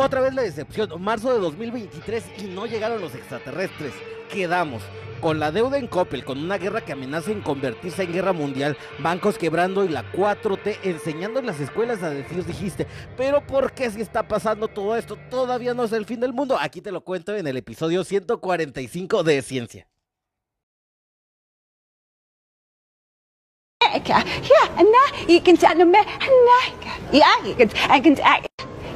Otra 0.00 0.20
vez 0.20 0.32
la 0.32 0.42
decepción, 0.42 0.90
marzo 1.02 1.32
de 1.32 1.40
2023 1.40 2.24
y 2.38 2.42
no 2.44 2.66
llegaron 2.66 3.00
los 3.00 3.16
extraterrestres. 3.16 3.92
Quedamos 4.32 4.80
con 5.20 5.40
la 5.40 5.50
deuda 5.50 5.76
en 5.76 5.88
Coppel, 5.88 6.24
con 6.24 6.38
una 6.38 6.56
guerra 6.56 6.82
que 6.82 6.92
amenaza 6.92 7.32
en 7.32 7.40
convertirse 7.40 8.04
en 8.04 8.12
guerra 8.12 8.32
mundial, 8.32 8.76
bancos 9.00 9.36
quebrando 9.36 9.84
y 9.84 9.88
la 9.88 10.04
4T 10.12 10.78
enseñando 10.84 11.40
en 11.40 11.46
las 11.46 11.58
escuelas 11.58 12.00
a 12.04 12.10
decir, 12.10 12.44
dijiste, 12.44 12.86
pero 13.16 13.44
¿por 13.44 13.72
qué 13.72 13.90
si 13.90 14.00
está 14.00 14.28
pasando 14.28 14.68
todo 14.68 14.96
esto? 14.96 15.18
Todavía 15.30 15.74
no 15.74 15.82
es 15.82 15.90
el 15.90 16.06
fin 16.06 16.20
del 16.20 16.32
mundo. 16.32 16.56
Aquí 16.60 16.80
te 16.80 16.92
lo 16.92 17.00
cuento 17.00 17.34
en 17.34 17.48
el 17.48 17.56
episodio 17.56 18.04
145 18.04 19.24
de 19.24 19.42
Ciencia. 19.42 19.88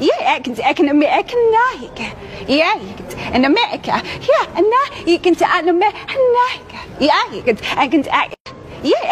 Yeah, 0.03 0.34
Atkins, 0.34 0.59
economic, 0.59 1.09
economic. 1.09 1.95
Yeah, 2.48 2.74
in 3.33 3.45
America. 3.45 4.02
Yeah, 4.02 4.59
and 4.59 4.66
now 4.69 4.84
you 5.06 5.20
can 5.20 5.37
say, 5.37 5.47
I 5.48 5.62
know, 5.62 5.78
Yeah, 6.98 7.38
Atkins, 7.38 7.61
Atkins, 7.62 8.09
Yeah, 8.83 9.12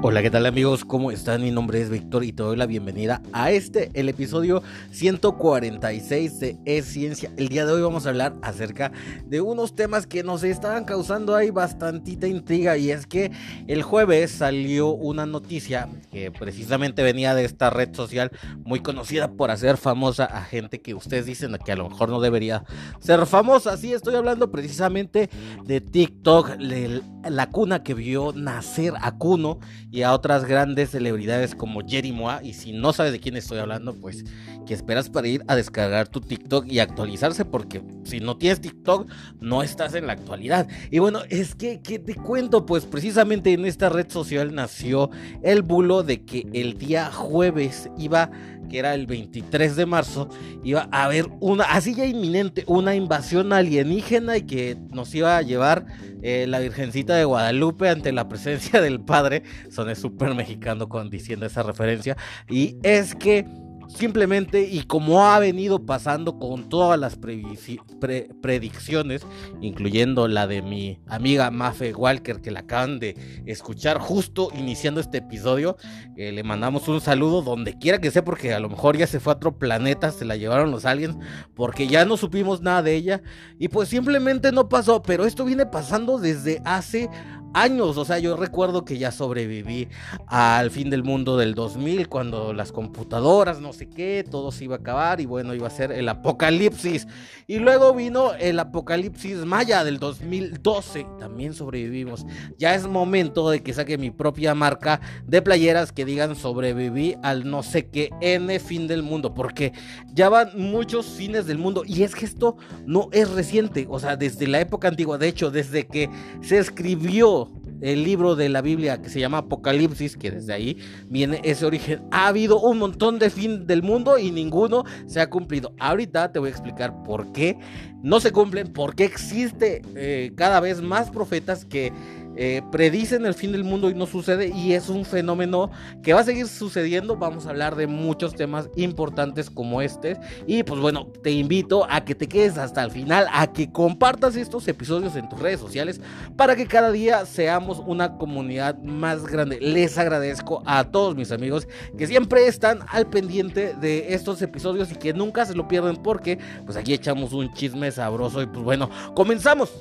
Hola, 0.00 0.22
¿qué 0.22 0.30
tal 0.30 0.46
amigos? 0.46 0.84
¿Cómo 0.84 1.10
están? 1.10 1.42
Mi 1.42 1.50
nombre 1.50 1.80
es 1.80 1.90
Víctor 1.90 2.22
y 2.22 2.32
te 2.32 2.44
doy 2.44 2.56
la 2.56 2.66
bienvenida 2.66 3.20
a 3.32 3.50
este, 3.50 3.90
el 3.94 4.08
episodio 4.08 4.62
146 4.92 6.38
de 6.38 6.56
Es 6.66 6.84
Ciencia. 6.84 7.32
El 7.36 7.48
día 7.48 7.66
de 7.66 7.72
hoy 7.72 7.82
vamos 7.82 8.06
a 8.06 8.10
hablar 8.10 8.36
acerca 8.40 8.92
de 9.26 9.40
unos 9.40 9.74
temas 9.74 10.06
que 10.06 10.22
nos 10.22 10.44
estaban 10.44 10.84
causando 10.84 11.34
ahí 11.34 11.50
bastantita 11.50 12.28
intriga 12.28 12.76
y 12.76 12.92
es 12.92 13.08
que 13.08 13.32
el 13.66 13.82
jueves 13.82 14.30
salió 14.30 14.90
una 14.90 15.26
noticia 15.26 15.88
que 16.12 16.30
precisamente 16.30 17.02
venía 17.02 17.34
de 17.34 17.44
esta 17.44 17.68
red 17.68 17.92
social 17.92 18.30
muy 18.64 18.78
conocida 18.78 19.32
por 19.32 19.50
hacer 19.50 19.78
famosa 19.78 20.26
a 20.26 20.44
gente 20.44 20.80
que 20.80 20.94
ustedes 20.94 21.26
dicen 21.26 21.58
que 21.64 21.72
a 21.72 21.76
lo 21.76 21.88
mejor 21.90 22.08
no 22.08 22.20
debería 22.20 22.62
ser 23.00 23.26
famosa. 23.26 23.76
Sí, 23.76 23.92
estoy 23.92 24.14
hablando 24.14 24.52
precisamente 24.52 25.28
de 25.64 25.80
TikTok, 25.80 26.50
la 26.60 27.50
cuna 27.50 27.82
que 27.82 27.94
vio 27.94 28.32
nacer 28.32 28.94
a 29.00 29.18
Kuno 29.18 29.58
y 29.90 30.02
a 30.02 30.12
otras 30.12 30.44
grandes 30.44 30.90
celebridades 30.90 31.54
como 31.54 31.80
Jerry 31.86 32.12
Moa. 32.12 32.40
Y 32.42 32.54
si 32.54 32.72
no 32.72 32.92
sabes 32.92 33.12
de 33.12 33.20
quién 33.20 33.36
estoy 33.36 33.58
hablando, 33.58 33.94
pues 33.94 34.24
que 34.68 34.74
esperas 34.74 35.08
para 35.08 35.28
ir 35.28 35.42
a 35.48 35.56
descargar 35.56 36.08
tu 36.08 36.20
TikTok 36.20 36.66
y 36.66 36.78
actualizarse, 36.78 37.46
porque 37.46 37.82
si 38.04 38.20
no 38.20 38.36
tienes 38.36 38.60
TikTok, 38.60 39.10
no 39.40 39.62
estás 39.62 39.94
en 39.94 40.06
la 40.06 40.12
actualidad. 40.12 40.68
Y 40.90 40.98
bueno, 40.98 41.20
es 41.30 41.54
que, 41.54 41.80
¿qué 41.80 41.98
te 41.98 42.14
cuento? 42.14 42.66
Pues 42.66 42.84
precisamente 42.84 43.54
en 43.54 43.64
esta 43.64 43.88
red 43.88 44.10
social 44.10 44.54
nació 44.54 45.08
el 45.42 45.62
bulo 45.62 46.02
de 46.02 46.22
que 46.26 46.46
el 46.52 46.76
día 46.76 47.10
jueves 47.10 47.88
iba 47.96 48.30
que 48.68 48.78
era 48.78 48.92
el 48.92 49.06
23 49.06 49.76
de 49.76 49.86
marzo, 49.86 50.28
iba 50.62 50.90
a 50.92 51.04
haber 51.04 51.30
una, 51.40 51.64
así 51.64 51.94
ya 51.94 52.04
inminente, 52.04 52.64
una 52.66 52.94
invasión 52.94 53.54
alienígena 53.54 54.36
y 54.36 54.42
que 54.42 54.76
nos 54.90 55.14
iba 55.14 55.38
a 55.38 55.40
llevar 55.40 55.86
eh, 56.20 56.44
la 56.46 56.58
Virgencita 56.58 57.16
de 57.16 57.24
Guadalupe 57.24 57.88
ante 57.88 58.12
la 58.12 58.28
presencia 58.28 58.82
del 58.82 59.00
Padre. 59.00 59.44
Son 59.70 59.96
súper 59.96 60.34
mexicano 60.34 60.90
con 60.90 61.08
diciendo 61.08 61.46
esa 61.46 61.62
referencia. 61.62 62.18
Y 62.50 62.76
es 62.82 63.14
que 63.14 63.46
Simplemente, 63.88 64.62
y 64.62 64.82
como 64.82 65.26
ha 65.26 65.38
venido 65.38 65.86
pasando 65.86 66.38
con 66.38 66.68
todas 66.68 67.00
las 67.00 67.16
predicciones, 67.16 69.26
incluyendo 69.62 70.28
la 70.28 70.46
de 70.46 70.62
mi 70.62 71.00
amiga 71.08 71.50
Mafe 71.50 71.94
Walker, 71.94 72.40
que 72.40 72.50
la 72.50 72.60
acaban 72.60 72.98
de 72.98 73.16
escuchar 73.46 73.98
justo 73.98 74.50
iniciando 74.54 75.00
este 75.00 75.18
episodio, 75.18 75.76
eh, 76.16 76.32
le 76.32 76.44
mandamos 76.44 76.86
un 76.86 77.00
saludo 77.00 77.42
donde 77.42 77.78
quiera 77.78 77.98
que 77.98 78.10
sea, 78.10 78.22
porque 78.22 78.52
a 78.52 78.60
lo 78.60 78.68
mejor 78.68 78.96
ya 78.96 79.06
se 79.06 79.20
fue 79.20 79.32
a 79.32 79.36
otro 79.36 79.58
planeta, 79.58 80.12
se 80.12 80.26
la 80.26 80.36
llevaron 80.36 80.70
los 80.70 80.84
aliens, 80.84 81.16
porque 81.54 81.88
ya 81.88 82.04
no 82.04 82.18
supimos 82.18 82.60
nada 82.60 82.82
de 82.82 82.94
ella, 82.94 83.22
y 83.58 83.68
pues 83.68 83.88
simplemente 83.88 84.52
no 84.52 84.68
pasó, 84.68 85.02
pero 85.02 85.24
esto 85.24 85.46
viene 85.46 85.64
pasando 85.64 86.18
desde 86.18 86.60
hace 86.64 87.08
años. 87.54 87.96
O 87.96 88.04
sea, 88.04 88.18
yo 88.18 88.36
recuerdo 88.36 88.84
que 88.84 88.98
ya 88.98 89.10
sobreviví 89.10 89.88
al 90.26 90.70
fin 90.70 90.90
del 90.90 91.04
mundo 91.04 91.36
del 91.36 91.54
2000, 91.54 92.08
cuando 92.08 92.52
las 92.52 92.72
computadoras, 92.72 93.60
no 93.60 93.72
sé 93.72 93.88
qué, 93.88 94.24
todo 94.28 94.52
se 94.52 94.64
iba 94.64 94.76
a 94.76 94.78
acabar 94.78 95.20
y 95.20 95.26
bueno, 95.26 95.54
iba 95.54 95.66
a 95.66 95.70
ser 95.70 95.92
el 95.92 96.08
apocalipsis. 96.08 97.06
Y 97.46 97.58
luego 97.58 97.94
vino 97.94 98.34
el 98.34 98.58
apocalipsis 98.58 99.44
maya 99.44 99.84
del 99.84 99.98
2012, 99.98 101.06
también 101.18 101.54
sobrevivimos. 101.54 102.26
Ya 102.58 102.74
es 102.74 102.86
momento 102.86 103.50
de 103.50 103.62
que 103.62 103.72
saque 103.72 103.98
mi 103.98 104.10
propia 104.10 104.54
marca 104.54 105.00
de 105.26 105.42
playeras 105.42 105.92
que 105.92 106.04
digan 106.04 106.36
sobreviví 106.36 107.16
al 107.22 107.48
no 107.48 107.62
sé 107.62 107.88
qué 107.88 108.10
N 108.20 108.58
fin 108.60 108.86
del 108.86 109.02
mundo, 109.02 109.34
porque 109.34 109.72
ya 110.12 110.28
van 110.28 110.50
muchos 110.54 111.06
fines 111.06 111.46
del 111.46 111.58
mundo 111.58 111.82
y 111.86 112.02
es 112.02 112.14
que 112.14 112.24
esto 112.24 112.56
no 112.86 113.08
es 113.12 113.30
reciente, 113.30 113.86
o 113.88 113.98
sea, 113.98 114.16
desde 114.16 114.46
la 114.46 114.60
época 114.60 114.88
antigua, 114.88 115.18
de 115.18 115.28
hecho, 115.28 115.50
desde 115.50 115.86
que 115.86 116.10
se 116.42 116.58
escribió 116.58 117.37
el 117.80 118.04
libro 118.04 118.36
de 118.36 118.48
la 118.48 118.60
Biblia 118.60 119.00
que 119.00 119.08
se 119.08 119.20
llama 119.20 119.38
Apocalipsis, 119.38 120.16
que 120.16 120.30
desde 120.30 120.52
ahí 120.52 120.78
viene 121.08 121.40
ese 121.44 121.66
origen. 121.66 122.02
Ha 122.10 122.28
habido 122.28 122.60
un 122.60 122.78
montón 122.78 123.18
de 123.18 123.30
fin 123.30 123.66
del 123.66 123.82
mundo 123.82 124.18
y 124.18 124.30
ninguno 124.30 124.84
se 125.06 125.20
ha 125.20 125.30
cumplido. 125.30 125.72
Ahorita 125.78 126.32
te 126.32 126.38
voy 126.38 126.48
a 126.48 126.52
explicar 126.52 127.02
por 127.02 127.32
qué 127.32 127.58
no 128.02 128.20
se 128.20 128.32
cumplen, 128.32 128.72
por 128.72 128.94
qué 128.94 129.04
existe 129.04 129.82
eh, 129.96 130.32
cada 130.36 130.60
vez 130.60 130.80
más 130.80 131.10
profetas 131.10 131.64
que 131.64 131.92
eh, 132.40 132.62
predicen 132.70 133.26
el 133.26 133.34
fin 133.34 133.50
del 133.50 133.64
mundo 133.64 133.90
y 133.90 133.94
no 133.94 134.06
sucede 134.06 134.46
y 134.54 134.72
es 134.72 134.88
un 134.88 135.04
fenómeno 135.04 135.72
que 136.04 136.12
va 136.12 136.20
a 136.20 136.24
seguir 136.24 136.46
sucediendo. 136.46 137.16
Vamos 137.16 137.46
a 137.46 137.50
hablar 137.50 137.74
de 137.74 137.88
muchos 137.88 138.36
temas 138.36 138.70
importantes 138.76 139.50
como 139.50 139.82
este 139.82 140.16
y 140.46 140.62
pues 140.62 140.80
bueno, 140.80 141.08
te 141.24 141.32
invito 141.32 141.84
a 141.90 142.04
que 142.04 142.14
te 142.14 142.28
quedes 142.28 142.56
hasta 142.56 142.84
el 142.84 142.92
final, 142.92 143.26
a 143.32 143.52
que 143.52 143.72
compartas 143.72 144.36
estos 144.36 144.68
episodios 144.68 145.16
en 145.16 145.28
tus 145.28 145.40
redes 145.40 145.58
sociales 145.58 146.00
para 146.36 146.54
que 146.54 146.68
cada 146.68 146.92
día 146.92 147.26
seamos 147.26 147.82
una 147.84 148.16
comunidad 148.18 148.78
más 148.84 149.26
grande. 149.26 149.58
Les 149.60 149.98
agradezco 149.98 150.62
a 150.64 150.84
todos 150.84 151.16
mis 151.16 151.32
amigos 151.32 151.66
que 151.96 152.06
siempre 152.06 152.46
están 152.46 152.78
al 152.86 153.10
pendiente 153.10 153.74
de 153.74 154.14
estos 154.14 154.40
episodios 154.42 154.92
y 154.92 154.94
que 154.94 155.12
nunca 155.12 155.44
se 155.44 155.56
lo 155.56 155.66
pierden 155.66 155.96
porque 155.96 156.38
pues 156.64 156.76
aquí 156.76 156.94
echamos 156.94 157.32
un 157.32 157.52
chisme 157.52 157.90
sabroso 157.90 158.40
y 158.42 158.46
pues 158.46 158.62
bueno, 158.62 158.88
comenzamos. 159.16 159.72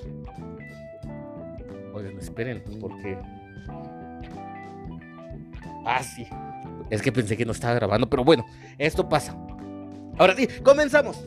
Esperen, 2.19 2.63
porque. 2.79 3.17
Ah, 5.85 6.03
sí. 6.03 6.27
Es 6.89 7.01
que 7.01 7.11
pensé 7.11 7.37
que 7.37 7.45
no 7.45 7.51
estaba 7.51 7.73
grabando, 7.73 8.09
pero 8.09 8.23
bueno, 8.23 8.45
esto 8.77 9.07
pasa. 9.07 9.35
Ahora 10.17 10.35
sí, 10.35 10.47
comenzamos. 10.63 11.25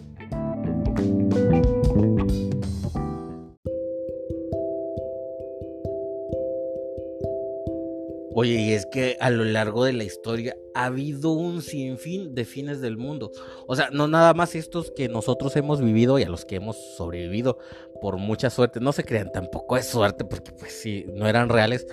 Oye, 8.40 8.54
y 8.54 8.72
es 8.72 8.86
que 8.86 9.18
a 9.20 9.28
lo 9.28 9.44
largo 9.44 9.84
de 9.84 9.92
la 9.92 10.02
historia 10.02 10.56
ha 10.74 10.86
habido 10.86 11.32
un 11.32 11.60
sinfín 11.60 12.34
de 12.34 12.46
fines 12.46 12.80
del 12.80 12.96
mundo. 12.96 13.30
O 13.66 13.76
sea, 13.76 13.90
no 13.92 14.08
nada 14.08 14.32
más 14.32 14.54
estos 14.54 14.90
que 14.96 15.10
nosotros 15.10 15.54
hemos 15.56 15.82
vivido 15.82 16.18
y 16.18 16.22
a 16.22 16.28
los 16.30 16.46
que 16.46 16.56
hemos 16.56 16.78
sobrevivido 16.96 17.58
por 18.00 18.16
mucha 18.16 18.48
suerte. 18.48 18.80
No 18.80 18.92
se 18.92 19.04
crean, 19.04 19.30
tampoco 19.30 19.76
es 19.76 19.88
suerte 19.88 20.24
porque 20.24 20.52
pues 20.52 20.72
si 20.72 21.04
no 21.12 21.28
eran 21.28 21.50
reales, 21.50 21.86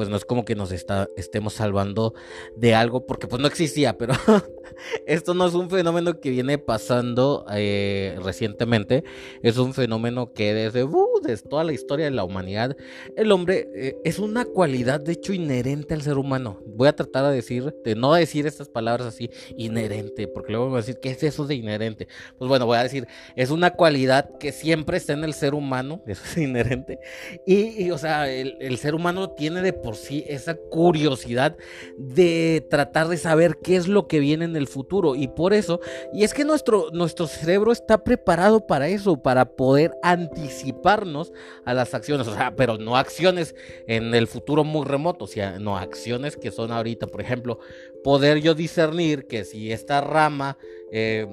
pues 0.00 0.08
no 0.08 0.16
es 0.16 0.24
como 0.24 0.46
que 0.46 0.54
nos 0.54 0.72
está, 0.72 1.10
estemos 1.14 1.52
salvando 1.52 2.14
de 2.56 2.74
algo 2.74 3.04
porque 3.04 3.26
pues 3.26 3.38
no 3.42 3.46
existía, 3.46 3.98
pero 3.98 4.14
esto 5.06 5.34
no 5.34 5.46
es 5.46 5.52
un 5.52 5.68
fenómeno 5.68 6.20
que 6.20 6.30
viene 6.30 6.56
pasando 6.56 7.44
eh, 7.52 8.18
recientemente, 8.22 9.04
es 9.42 9.58
un 9.58 9.74
fenómeno 9.74 10.32
que 10.32 10.54
desde, 10.54 10.84
uh, 10.84 11.20
desde, 11.22 11.46
toda 11.50 11.64
la 11.64 11.74
historia 11.74 12.06
de 12.06 12.12
la 12.12 12.24
humanidad, 12.24 12.78
el 13.14 13.30
hombre 13.30 13.68
eh, 13.74 13.96
es 14.02 14.18
una 14.18 14.46
cualidad 14.46 15.00
de 15.00 15.12
hecho 15.12 15.34
inherente 15.34 15.92
al 15.92 16.00
ser 16.00 16.16
humano. 16.16 16.62
Voy 16.64 16.88
a 16.88 16.96
tratar 16.96 17.26
de 17.26 17.34
decir, 17.34 17.74
de 17.84 17.94
no 17.94 18.14
decir 18.14 18.46
estas 18.46 18.70
palabras 18.70 19.06
así, 19.06 19.28
inherente, 19.54 20.28
porque 20.28 20.52
luego 20.52 20.68
voy 20.68 20.76
a 20.76 20.80
decir, 20.80 20.98
¿qué 21.02 21.10
es 21.10 21.22
eso 21.22 21.46
de 21.46 21.56
inherente? 21.56 22.08
Pues 22.38 22.48
bueno, 22.48 22.64
voy 22.64 22.78
a 22.78 22.84
decir, 22.84 23.06
es 23.36 23.50
una 23.50 23.72
cualidad 23.72 24.30
que 24.38 24.50
siempre 24.50 24.96
está 24.96 25.12
en 25.12 25.24
el 25.24 25.34
ser 25.34 25.52
humano, 25.52 26.02
eso 26.06 26.22
es 26.24 26.38
inherente, 26.38 26.98
y, 27.46 27.90
o 27.90 27.98
sea, 27.98 28.30
el, 28.30 28.56
el 28.60 28.78
ser 28.78 28.94
humano 28.94 29.32
tiene 29.32 29.60
de 29.60 29.74
por 29.74 29.89
sí 29.94 30.24
esa 30.28 30.56
curiosidad 30.56 31.56
de 31.96 32.66
tratar 32.68 33.08
de 33.08 33.16
saber 33.16 33.58
qué 33.62 33.76
es 33.76 33.88
lo 33.88 34.06
que 34.06 34.20
viene 34.20 34.44
en 34.44 34.56
el 34.56 34.66
futuro. 34.66 35.14
Y 35.14 35.28
por 35.28 35.52
eso, 35.52 35.80
y 36.12 36.24
es 36.24 36.34
que 36.34 36.44
nuestro, 36.44 36.88
nuestro 36.92 37.26
cerebro 37.26 37.72
está 37.72 38.04
preparado 38.04 38.66
para 38.66 38.88
eso, 38.88 39.22
para 39.22 39.56
poder 39.56 39.92
anticiparnos 40.02 41.32
a 41.64 41.74
las 41.74 41.94
acciones, 41.94 42.26
o 42.28 42.34
sea, 42.34 42.54
pero 42.56 42.78
no 42.78 42.96
acciones 42.96 43.54
en 43.86 44.14
el 44.14 44.26
futuro 44.26 44.64
muy 44.64 44.86
remoto, 44.86 45.24
o 45.24 45.28
sea, 45.28 45.58
no 45.58 45.76
acciones 45.76 46.36
que 46.36 46.50
son 46.50 46.72
ahorita, 46.72 47.06
por 47.06 47.20
ejemplo, 47.20 47.58
poder 48.02 48.40
yo 48.40 48.54
discernir 48.54 49.26
que 49.26 49.44
si 49.44 49.72
esta 49.72 50.00
rama... 50.00 50.56
Eh, 50.92 51.26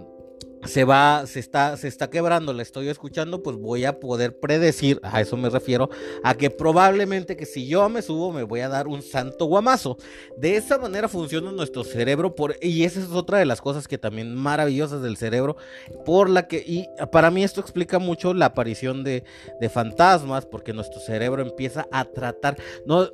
se 0.67 0.83
va, 0.83 1.25
se 1.25 1.39
está, 1.39 1.77
se 1.77 1.87
está 1.87 2.09
quebrando, 2.09 2.53
la 2.53 2.61
estoy 2.61 2.89
escuchando, 2.89 3.41
pues 3.41 3.57
voy 3.57 3.85
a 3.85 3.99
poder 3.99 4.39
predecir, 4.39 4.99
a 5.03 5.21
eso 5.21 5.37
me 5.37 5.49
refiero, 5.49 5.89
a 6.23 6.35
que 6.35 6.49
probablemente 6.49 7.37
que 7.37 7.45
si 7.45 7.67
yo 7.67 7.87
me 7.89 8.01
subo 8.01 8.31
me 8.31 8.43
voy 8.43 8.59
a 8.59 8.69
dar 8.69 8.87
un 8.87 9.01
santo 9.01 9.45
guamazo. 9.45 9.97
De 10.37 10.55
esa 10.55 10.77
manera 10.77 11.07
funciona 11.07 11.51
nuestro 11.51 11.83
cerebro 11.83 12.35
por, 12.35 12.55
y 12.61 12.83
esa 12.83 12.99
es 12.99 13.09
otra 13.11 13.39
de 13.39 13.45
las 13.45 13.61
cosas 13.61 13.87
que 13.87 13.97
también 13.97 14.35
maravillosas 14.35 15.01
del 15.01 15.17
cerebro, 15.17 15.57
por 16.05 16.29
la 16.29 16.47
que, 16.47 16.57
y 16.57 16.87
para 17.11 17.31
mí 17.31 17.43
esto 17.43 17.61
explica 17.61 17.99
mucho 17.99 18.33
la 18.33 18.47
aparición 18.47 19.03
de, 19.03 19.23
de 19.59 19.69
fantasmas, 19.69 20.45
porque 20.45 20.73
nuestro 20.73 20.99
cerebro 20.99 21.41
empieza 21.41 21.87
a 21.91 22.05
tratar, 22.05 22.57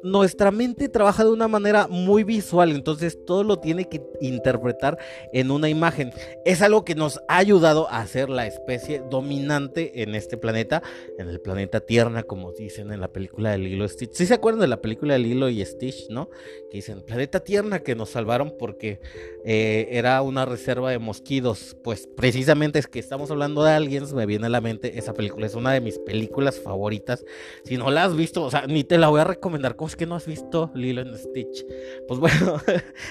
nuestra 0.02 0.52
mente 0.52 0.90
trabaja 0.90 1.24
de 1.24 1.32
una 1.32 1.48
manera 1.48 1.88
muy 1.88 2.24
visual, 2.24 2.72
entonces 2.72 3.18
todo 3.26 3.44
lo 3.44 3.60
tiene 3.60 3.88
que 3.88 4.02
interpretar 4.22 4.98
en 5.32 5.52
una 5.52 5.70
imagen. 5.70 6.12
Es 6.46 6.62
algo 6.62 6.84
que 6.84 6.96
nos 6.96 7.20
ha 7.28 7.43
ayudado 7.44 7.90
a 7.90 8.06
ser 8.07 8.30
la 8.30 8.48
especie 8.48 9.04
dominante 9.10 10.01
en 10.01 10.16
este 10.16 10.38
planeta, 10.38 10.81
en 11.18 11.28
el 11.28 11.42
planeta 11.42 11.81
Tierra, 11.81 12.24
como 12.24 12.54
dicen 12.54 12.92
en 12.94 13.01
la 13.01 13.10
película 13.10 13.51
de 13.51 13.57
Lilo 13.57 13.84
y 13.84 13.90
Stitch. 13.90 14.13
¿Sí 14.13 14.25
se 14.25 14.34
acuerdan 14.34 14.62
de 14.62 14.68
la 14.68 14.81
película 14.81 15.13
de 15.13 15.19
Lilo 15.19 15.50
y 15.50 15.63
Stitch, 15.66 16.10
no? 16.10 16.30
Que 16.72 16.78
dicen, 16.78 17.01
planeta 17.01 17.42
Tierra 17.42 17.84
que 17.84 17.95
nos 17.95 18.12
salvaron 18.12 18.56
porque 18.57 19.01
eh, 19.44 19.90
era 19.92 20.22
una 20.22 20.45
reserva 20.45 20.90
de 20.90 21.00
mosquitos. 21.00 21.75
Pues 21.84 22.07
precisamente 22.16 22.80
es 22.80 22.88
que 22.88 23.00
estamos 23.00 23.30
hablando 23.30 23.63
de 23.63 23.72
aliens, 23.72 24.13
me 24.13 24.25
viene 24.25 24.45
a 24.45 24.50
la 24.50 24.62
mente 24.62 24.98
esa 24.98 25.13
película, 25.13 25.45
es 25.45 25.56
una 25.56 25.74
de 25.74 25.81
mis 25.81 26.00
películas 26.00 26.60
favoritas. 26.62 27.25
Si 27.66 27.78
no 27.78 27.92
la 27.92 28.06
has 28.06 28.16
visto, 28.16 28.42
o 28.44 28.51
sea, 28.51 28.68
ni 28.68 28.86
te 28.86 28.98
la 28.98 29.10
voy 29.10 29.19
a 29.19 29.25
recomendar, 29.25 29.75
¿cómo 29.75 29.90
es 29.90 29.98
que 29.98 30.06
no 30.06 30.16
has 30.16 30.25
visto 30.25 30.72
Lilo 30.74 31.01
y 31.01 31.18
Stitch? 31.18 31.66
Pues 32.07 32.19
bueno, 32.22 32.62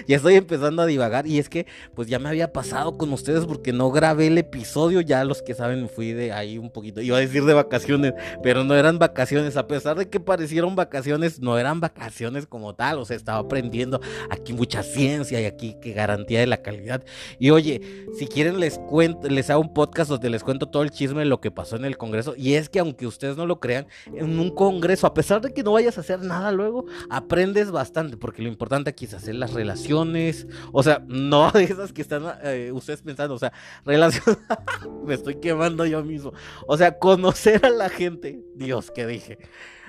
ya 0.06 0.16
estoy 0.16 0.36
empezando 0.36 0.80
a 0.80 0.86
divagar 0.86 1.26
y 1.26 1.38
es 1.38 1.50
que 1.50 1.66
pues 1.94 2.08
ya 2.08 2.18
me 2.18 2.30
había 2.30 2.50
pasado 2.50 2.96
con 2.96 3.12
ustedes 3.12 3.44
porque 3.44 3.72
no 3.72 3.90
grabé 3.90 4.11
el 4.20 4.38
episodio, 4.38 5.00
ya 5.00 5.24
los 5.24 5.42
que 5.42 5.54
saben 5.54 5.88
fui 5.88 6.12
de 6.12 6.32
ahí 6.32 6.58
un 6.58 6.70
poquito, 6.70 7.00
iba 7.00 7.16
a 7.16 7.20
decir 7.20 7.44
de 7.44 7.54
vacaciones, 7.54 8.14
pero 8.42 8.64
no 8.64 8.74
eran 8.74 8.98
vacaciones, 8.98 9.56
a 9.56 9.66
pesar 9.66 9.96
de 9.96 10.08
que 10.08 10.20
parecieron 10.20 10.76
vacaciones, 10.76 11.40
no 11.40 11.58
eran 11.58 11.80
vacaciones 11.80 12.46
como 12.46 12.74
tal, 12.74 12.98
o 12.98 13.04
sea, 13.04 13.16
estaba 13.16 13.38
aprendiendo 13.38 14.00
aquí 14.30 14.52
mucha 14.52 14.82
ciencia 14.82 15.40
y 15.40 15.46
aquí 15.46 15.76
que 15.80 15.92
garantía 15.92 16.40
de 16.40 16.46
la 16.46 16.58
calidad. 16.58 17.02
Y 17.38 17.50
oye, 17.50 18.06
si 18.18 18.26
quieren 18.26 18.60
les 18.60 18.78
cuento, 18.78 19.28
les 19.28 19.50
hago 19.50 19.62
un 19.62 19.72
podcast 19.72 20.10
donde 20.10 20.30
les 20.30 20.44
cuento 20.44 20.66
todo 20.66 20.82
el 20.82 20.90
chisme 20.90 21.20
de 21.20 21.26
lo 21.26 21.40
que 21.40 21.50
pasó 21.50 21.76
en 21.76 21.84
el 21.84 21.96
Congreso, 21.96 22.34
y 22.36 22.54
es 22.54 22.68
que 22.68 22.78
aunque 22.78 23.06
ustedes 23.06 23.36
no 23.36 23.46
lo 23.46 23.60
crean, 23.60 23.86
en 24.14 24.38
un 24.38 24.50
Congreso, 24.50 25.06
a 25.06 25.14
pesar 25.14 25.40
de 25.40 25.52
que 25.52 25.62
no 25.62 25.72
vayas 25.72 25.98
a 25.98 26.02
hacer 26.02 26.20
nada 26.20 26.52
luego, 26.52 26.84
aprendes 27.10 27.70
bastante, 27.70 28.16
porque 28.16 28.42
lo 28.42 28.48
importante 28.48 28.90
aquí 28.90 29.06
es 29.06 29.14
hacer 29.14 29.34
las 29.34 29.52
relaciones, 29.52 30.46
o 30.72 30.82
sea, 30.82 31.02
no 31.06 31.50
de 31.52 31.64
esas 31.64 31.92
que 31.92 32.02
están 32.02 32.24
eh, 32.44 32.70
ustedes 32.72 33.02
pensando, 33.02 33.34
o 33.34 33.38
sea, 33.38 33.52
relaciones 33.84 34.01
Me 35.04 35.14
estoy 35.14 35.36
quemando 35.36 35.84
yo 35.86 36.02
mismo. 36.02 36.32
O 36.66 36.76
sea, 36.76 36.98
conocer 36.98 37.64
a 37.64 37.70
la 37.70 37.88
gente. 37.88 38.40
Dios, 38.54 38.90
¿qué 38.90 39.06
dije? 39.06 39.38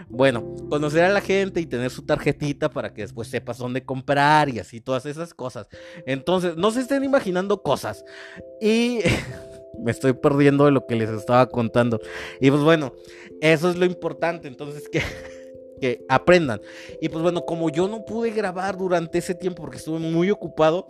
Bueno, 0.09 0.55
conocer 0.69 1.03
a 1.03 1.09
la 1.09 1.21
gente 1.21 1.61
y 1.61 1.65
tener 1.65 1.91
su 1.91 2.03
tarjetita 2.03 2.69
para 2.69 2.93
que 2.93 3.03
después 3.03 3.27
sepas 3.27 3.57
dónde 3.57 3.83
comprar 3.83 4.49
y 4.49 4.59
así, 4.59 4.81
todas 4.81 5.05
esas 5.05 5.33
cosas. 5.33 5.67
Entonces, 6.05 6.57
no 6.57 6.71
se 6.71 6.81
estén 6.81 7.03
imaginando 7.03 7.61
cosas. 7.61 8.03
Y 8.59 8.99
me 9.83 9.91
estoy 9.91 10.13
perdiendo 10.13 10.65
de 10.65 10.71
lo 10.71 10.85
que 10.85 10.95
les 10.95 11.09
estaba 11.09 11.47
contando. 11.47 11.99
Y 12.41 12.49
pues 12.49 12.63
bueno, 12.63 12.93
eso 13.41 13.69
es 13.69 13.75
lo 13.75 13.85
importante. 13.85 14.47
Entonces, 14.47 14.89
que 14.89 15.01
que 15.79 16.05
aprendan. 16.09 16.61
Y 17.01 17.09
pues 17.09 17.21
bueno, 17.21 17.45
como 17.45 17.69
yo 17.69 17.87
no 17.87 18.05
pude 18.05 18.31
grabar 18.31 18.77
durante 18.77 19.17
ese 19.17 19.35
tiempo 19.35 19.61
porque 19.61 19.77
estuve 19.77 19.99
muy 19.99 20.31
ocupado, 20.31 20.87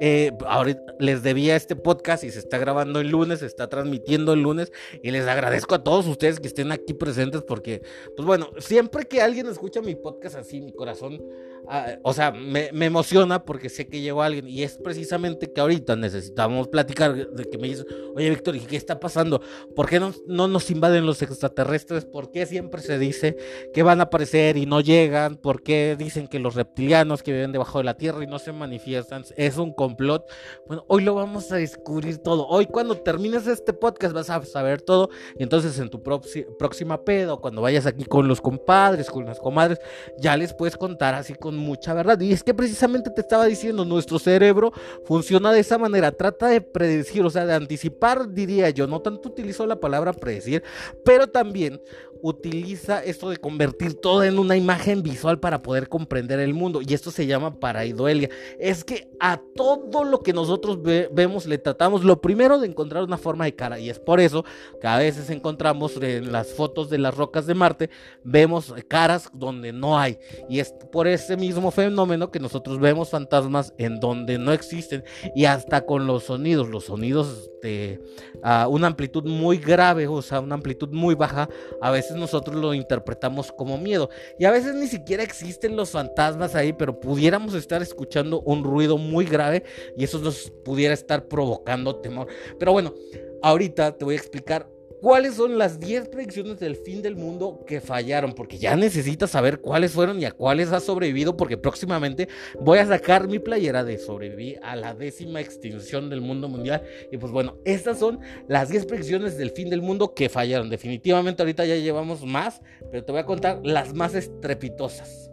eh, 0.00 0.32
ahora 0.46 0.76
les 0.98 1.22
debía 1.22 1.56
este 1.56 1.74
podcast 1.74 2.24
y 2.24 2.30
se 2.30 2.38
está 2.38 2.58
grabando 2.58 3.00
el 3.00 3.08
lunes, 3.08 3.40
se 3.40 3.46
está 3.46 3.68
transmitiendo 3.68 4.32
el 4.34 4.42
lunes 4.42 4.72
y 5.02 5.10
les 5.10 5.26
agradezco 5.26 5.74
a 5.74 5.82
todos 5.82 6.06
ustedes 6.06 6.38
que 6.38 6.48
estén 6.48 6.72
aquí 6.72 6.94
presentes 6.94 7.42
porque, 7.42 7.82
pues 8.14 8.26
bueno, 8.26 8.50
siempre 8.58 9.06
que 9.06 9.22
alguien 9.22 9.46
escucha 9.46 9.80
mi 9.80 9.94
podcast 9.94 10.36
así, 10.36 10.60
mi 10.60 10.72
corazón 10.72 11.22
Ah, 11.68 11.98
o 12.02 12.12
sea, 12.12 12.30
me, 12.30 12.68
emociona 12.68 13.44
porque 13.44 13.68
sé 13.68 13.88
que 13.88 14.00
llegó 14.00 14.22
alguien 14.22 14.48
y 14.48 14.62
es 14.62 14.78
precisamente 14.78 15.52
que 15.52 15.60
ahorita 15.60 15.96
necesitamos 15.96 16.68
platicar 16.68 17.30
de 17.30 17.44
que 17.44 17.58
me 17.58 17.66
dicen, 17.66 17.86
oye 18.14 18.30
Víctor, 18.30 18.54
¿y 18.54 18.60
qué 18.60 18.76
está 18.76 19.00
pasando? 19.00 19.40
¿Por 19.74 19.88
qué 19.88 19.98
no, 19.98 20.12
no, 20.28 20.46
nos 20.46 20.70
invaden 20.70 21.06
los 21.06 21.22
extraterrestres? 21.22 22.04
¿Por 22.04 22.30
qué 22.30 22.46
siempre 22.46 22.82
se 22.82 23.00
dice 23.00 23.36
que 23.74 23.82
van 23.82 23.98
a 23.98 24.04
aparecer 24.04 24.25
y 24.34 24.66
no 24.66 24.80
llegan? 24.80 25.36
¿Por 25.36 25.62
qué 25.62 25.94
dicen 25.96 26.26
que 26.26 26.40
los 26.40 26.54
reptilianos 26.54 27.22
que 27.22 27.32
viven 27.32 27.52
debajo 27.52 27.78
de 27.78 27.84
la 27.84 27.96
Tierra 27.96 28.24
y 28.24 28.26
no 28.26 28.38
se 28.38 28.52
manifiestan 28.52 29.24
es 29.36 29.56
un 29.56 29.72
complot? 29.72 30.24
Bueno, 30.66 30.84
hoy 30.88 31.04
lo 31.04 31.14
vamos 31.14 31.52
a 31.52 31.56
descubrir 31.56 32.18
todo. 32.18 32.46
Hoy 32.48 32.66
cuando 32.66 32.96
termines 32.96 33.46
este 33.46 33.72
podcast 33.72 34.14
vas 34.14 34.28
a 34.30 34.44
saber 34.44 34.82
todo 34.82 35.10
y 35.38 35.44
entonces 35.44 35.78
en 35.78 35.90
tu 35.90 36.02
próxima 36.02 37.04
pedo, 37.04 37.40
cuando 37.40 37.62
vayas 37.62 37.86
aquí 37.86 38.04
con 38.04 38.26
los 38.26 38.40
compadres, 38.40 39.10
con 39.10 39.24
las 39.26 39.38
comadres, 39.38 39.78
ya 40.18 40.36
les 40.36 40.52
puedes 40.52 40.76
contar 40.76 41.14
así 41.14 41.34
con 41.34 41.56
mucha 41.56 41.94
verdad. 41.94 42.18
Y 42.20 42.32
es 42.32 42.42
que 42.42 42.52
precisamente 42.52 43.10
te 43.10 43.20
estaba 43.20 43.46
diciendo, 43.46 43.84
nuestro 43.84 44.18
cerebro 44.18 44.72
funciona 45.04 45.52
de 45.52 45.60
esa 45.60 45.78
manera, 45.78 46.10
trata 46.10 46.48
de 46.48 46.60
predecir, 46.60 47.22
o 47.24 47.30
sea, 47.30 47.46
de 47.46 47.54
anticipar, 47.54 48.28
diría 48.32 48.70
yo, 48.70 48.88
no 48.88 49.00
tanto 49.00 49.28
utilizo 49.28 49.66
la 49.66 49.76
palabra 49.76 50.12
predecir, 50.12 50.64
pero 51.04 51.28
también 51.28 51.80
utiliza 52.22 53.02
esto 53.04 53.30
de 53.30 53.36
convertir 53.36 53.94
todo 53.94 54.24
en 54.24 54.38
una 54.38 54.56
imagen 54.56 55.02
visual 55.02 55.40
para 55.40 55.62
poder 55.62 55.88
comprender 55.88 56.40
el 56.40 56.54
mundo. 56.54 56.80
Y 56.86 56.94
esto 56.94 57.10
se 57.10 57.26
llama 57.26 57.58
paraidolia. 57.58 58.28
Es 58.58 58.84
que 58.84 59.10
a 59.20 59.40
todo 59.54 60.04
lo 60.04 60.22
que 60.22 60.32
nosotros 60.32 60.80
vemos 60.82 61.46
le 61.46 61.58
tratamos 61.58 62.04
lo 62.04 62.20
primero 62.20 62.58
de 62.58 62.66
encontrar 62.66 63.04
una 63.04 63.18
forma 63.18 63.44
de 63.44 63.54
cara. 63.54 63.78
Y 63.78 63.90
es 63.90 63.98
por 63.98 64.20
eso 64.20 64.44
que 64.80 64.86
a 64.86 64.98
veces 64.98 65.30
encontramos 65.30 65.96
en 66.00 66.32
las 66.32 66.52
fotos 66.52 66.90
de 66.90 66.98
las 66.98 67.16
rocas 67.16 67.46
de 67.46 67.54
Marte, 67.54 67.90
vemos 68.22 68.74
caras 68.88 69.30
donde 69.32 69.72
no 69.72 69.98
hay. 69.98 70.18
Y 70.48 70.60
es 70.60 70.72
por 70.92 71.06
ese 71.06 71.36
mismo 71.36 71.70
fenómeno 71.70 72.30
que 72.30 72.40
nosotros 72.40 72.78
vemos 72.78 73.10
fantasmas 73.10 73.72
en 73.78 74.00
donde 74.00 74.38
no 74.38 74.52
existen. 74.52 75.04
Y 75.34 75.44
hasta 75.44 75.84
con 75.84 76.06
los 76.06 76.24
sonidos, 76.24 76.68
los 76.68 76.84
sonidos 76.84 77.50
de 77.62 78.00
uh, 78.44 78.68
una 78.68 78.86
amplitud 78.86 79.24
muy 79.24 79.58
grave, 79.58 80.06
o 80.06 80.22
sea, 80.22 80.40
una 80.40 80.54
amplitud 80.54 80.88
muy 80.90 81.14
baja, 81.14 81.48
a 81.80 81.90
veces 81.90 82.05
nosotros 82.14 82.56
lo 82.56 82.74
interpretamos 82.74 83.50
como 83.52 83.78
miedo. 83.78 84.10
Y 84.38 84.44
a 84.44 84.50
veces 84.50 84.74
ni 84.74 84.86
siquiera 84.86 85.22
existen 85.22 85.76
los 85.76 85.90
fantasmas 85.90 86.54
ahí, 86.54 86.72
pero 86.72 87.00
pudiéramos 87.00 87.54
estar 87.54 87.82
escuchando 87.82 88.40
un 88.42 88.64
ruido 88.64 88.98
muy 88.98 89.24
grave 89.24 89.64
y 89.96 90.04
eso 90.04 90.18
nos 90.18 90.50
pudiera 90.64 90.94
estar 90.94 91.26
provocando 91.26 91.96
temor. 91.96 92.28
Pero 92.58 92.72
bueno, 92.72 92.94
ahorita 93.42 93.96
te 93.96 94.04
voy 94.04 94.14
a 94.14 94.18
explicar 94.18 94.68
cuáles 95.06 95.34
son 95.34 95.56
las 95.56 95.78
10 95.78 96.08
predicciones 96.08 96.58
del 96.58 96.74
fin 96.74 97.00
del 97.00 97.14
mundo 97.14 97.60
que 97.64 97.80
fallaron, 97.80 98.32
porque 98.32 98.58
ya 98.58 98.74
necesitas 98.74 99.30
saber 99.30 99.60
cuáles 99.60 99.92
fueron 99.92 100.20
y 100.20 100.24
a 100.24 100.32
cuáles 100.32 100.72
has 100.72 100.82
sobrevivido, 100.82 101.36
porque 101.36 101.56
próximamente 101.56 102.26
voy 102.60 102.78
a 102.78 102.86
sacar 102.86 103.28
mi 103.28 103.38
playera 103.38 103.84
de 103.84 103.98
sobrevivir 103.98 104.58
a 104.64 104.74
la 104.74 104.94
décima 104.94 105.40
extinción 105.40 106.10
del 106.10 106.22
mundo 106.22 106.48
mundial. 106.48 106.82
Y 107.12 107.18
pues 107.18 107.30
bueno, 107.30 107.56
estas 107.64 108.00
son 108.00 108.18
las 108.48 108.68
10 108.68 108.86
predicciones 108.86 109.38
del 109.38 109.52
fin 109.52 109.70
del 109.70 109.80
mundo 109.80 110.12
que 110.12 110.28
fallaron. 110.28 110.70
Definitivamente 110.70 111.40
ahorita 111.40 111.64
ya 111.64 111.76
llevamos 111.76 112.24
más, 112.24 112.60
pero 112.90 113.04
te 113.04 113.12
voy 113.12 113.20
a 113.20 113.26
contar 113.26 113.60
las 113.62 113.94
más 113.94 114.16
estrepitosas. 114.16 115.25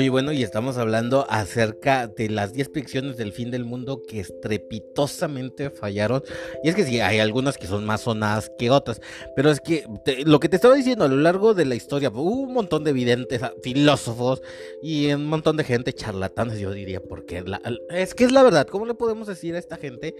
Oye, 0.00 0.08
bueno, 0.08 0.32
y 0.32 0.42
estamos 0.42 0.78
hablando 0.78 1.26
acerca 1.28 2.06
de 2.06 2.30
las 2.30 2.54
10 2.54 2.70
predicciones 2.70 3.18
del 3.18 3.32
fin 3.32 3.50
del 3.50 3.66
mundo 3.66 4.00
que 4.08 4.20
estrepitosamente 4.20 5.68
fallaron. 5.68 6.22
Y 6.64 6.70
es 6.70 6.74
que 6.74 6.84
sí, 6.86 7.00
hay 7.00 7.18
algunas 7.18 7.58
que 7.58 7.66
son 7.66 7.84
más 7.84 8.00
sonadas 8.00 8.50
que 8.58 8.70
otras. 8.70 9.02
Pero 9.36 9.50
es 9.50 9.60
que 9.60 9.84
lo 10.24 10.40
que 10.40 10.48
te 10.48 10.56
estaba 10.56 10.74
diciendo 10.74 11.04
a 11.04 11.08
lo 11.08 11.16
largo 11.16 11.52
de 11.52 11.66
la 11.66 11.74
historia, 11.74 12.08
hubo 12.08 12.22
un 12.22 12.54
montón 12.54 12.82
de 12.82 12.92
evidentes 12.92 13.42
filósofos 13.62 14.40
y 14.82 15.12
un 15.12 15.26
montón 15.26 15.58
de 15.58 15.64
gente 15.64 15.92
charlatanes, 15.92 16.58
yo 16.58 16.72
diría, 16.72 17.02
porque 17.02 17.44
es 17.90 18.14
que 18.14 18.24
es 18.24 18.32
la 18.32 18.42
verdad. 18.42 18.66
¿Cómo 18.68 18.86
le 18.86 18.94
podemos 18.94 19.26
decir 19.26 19.54
a 19.54 19.58
esta 19.58 19.76
gente 19.76 20.14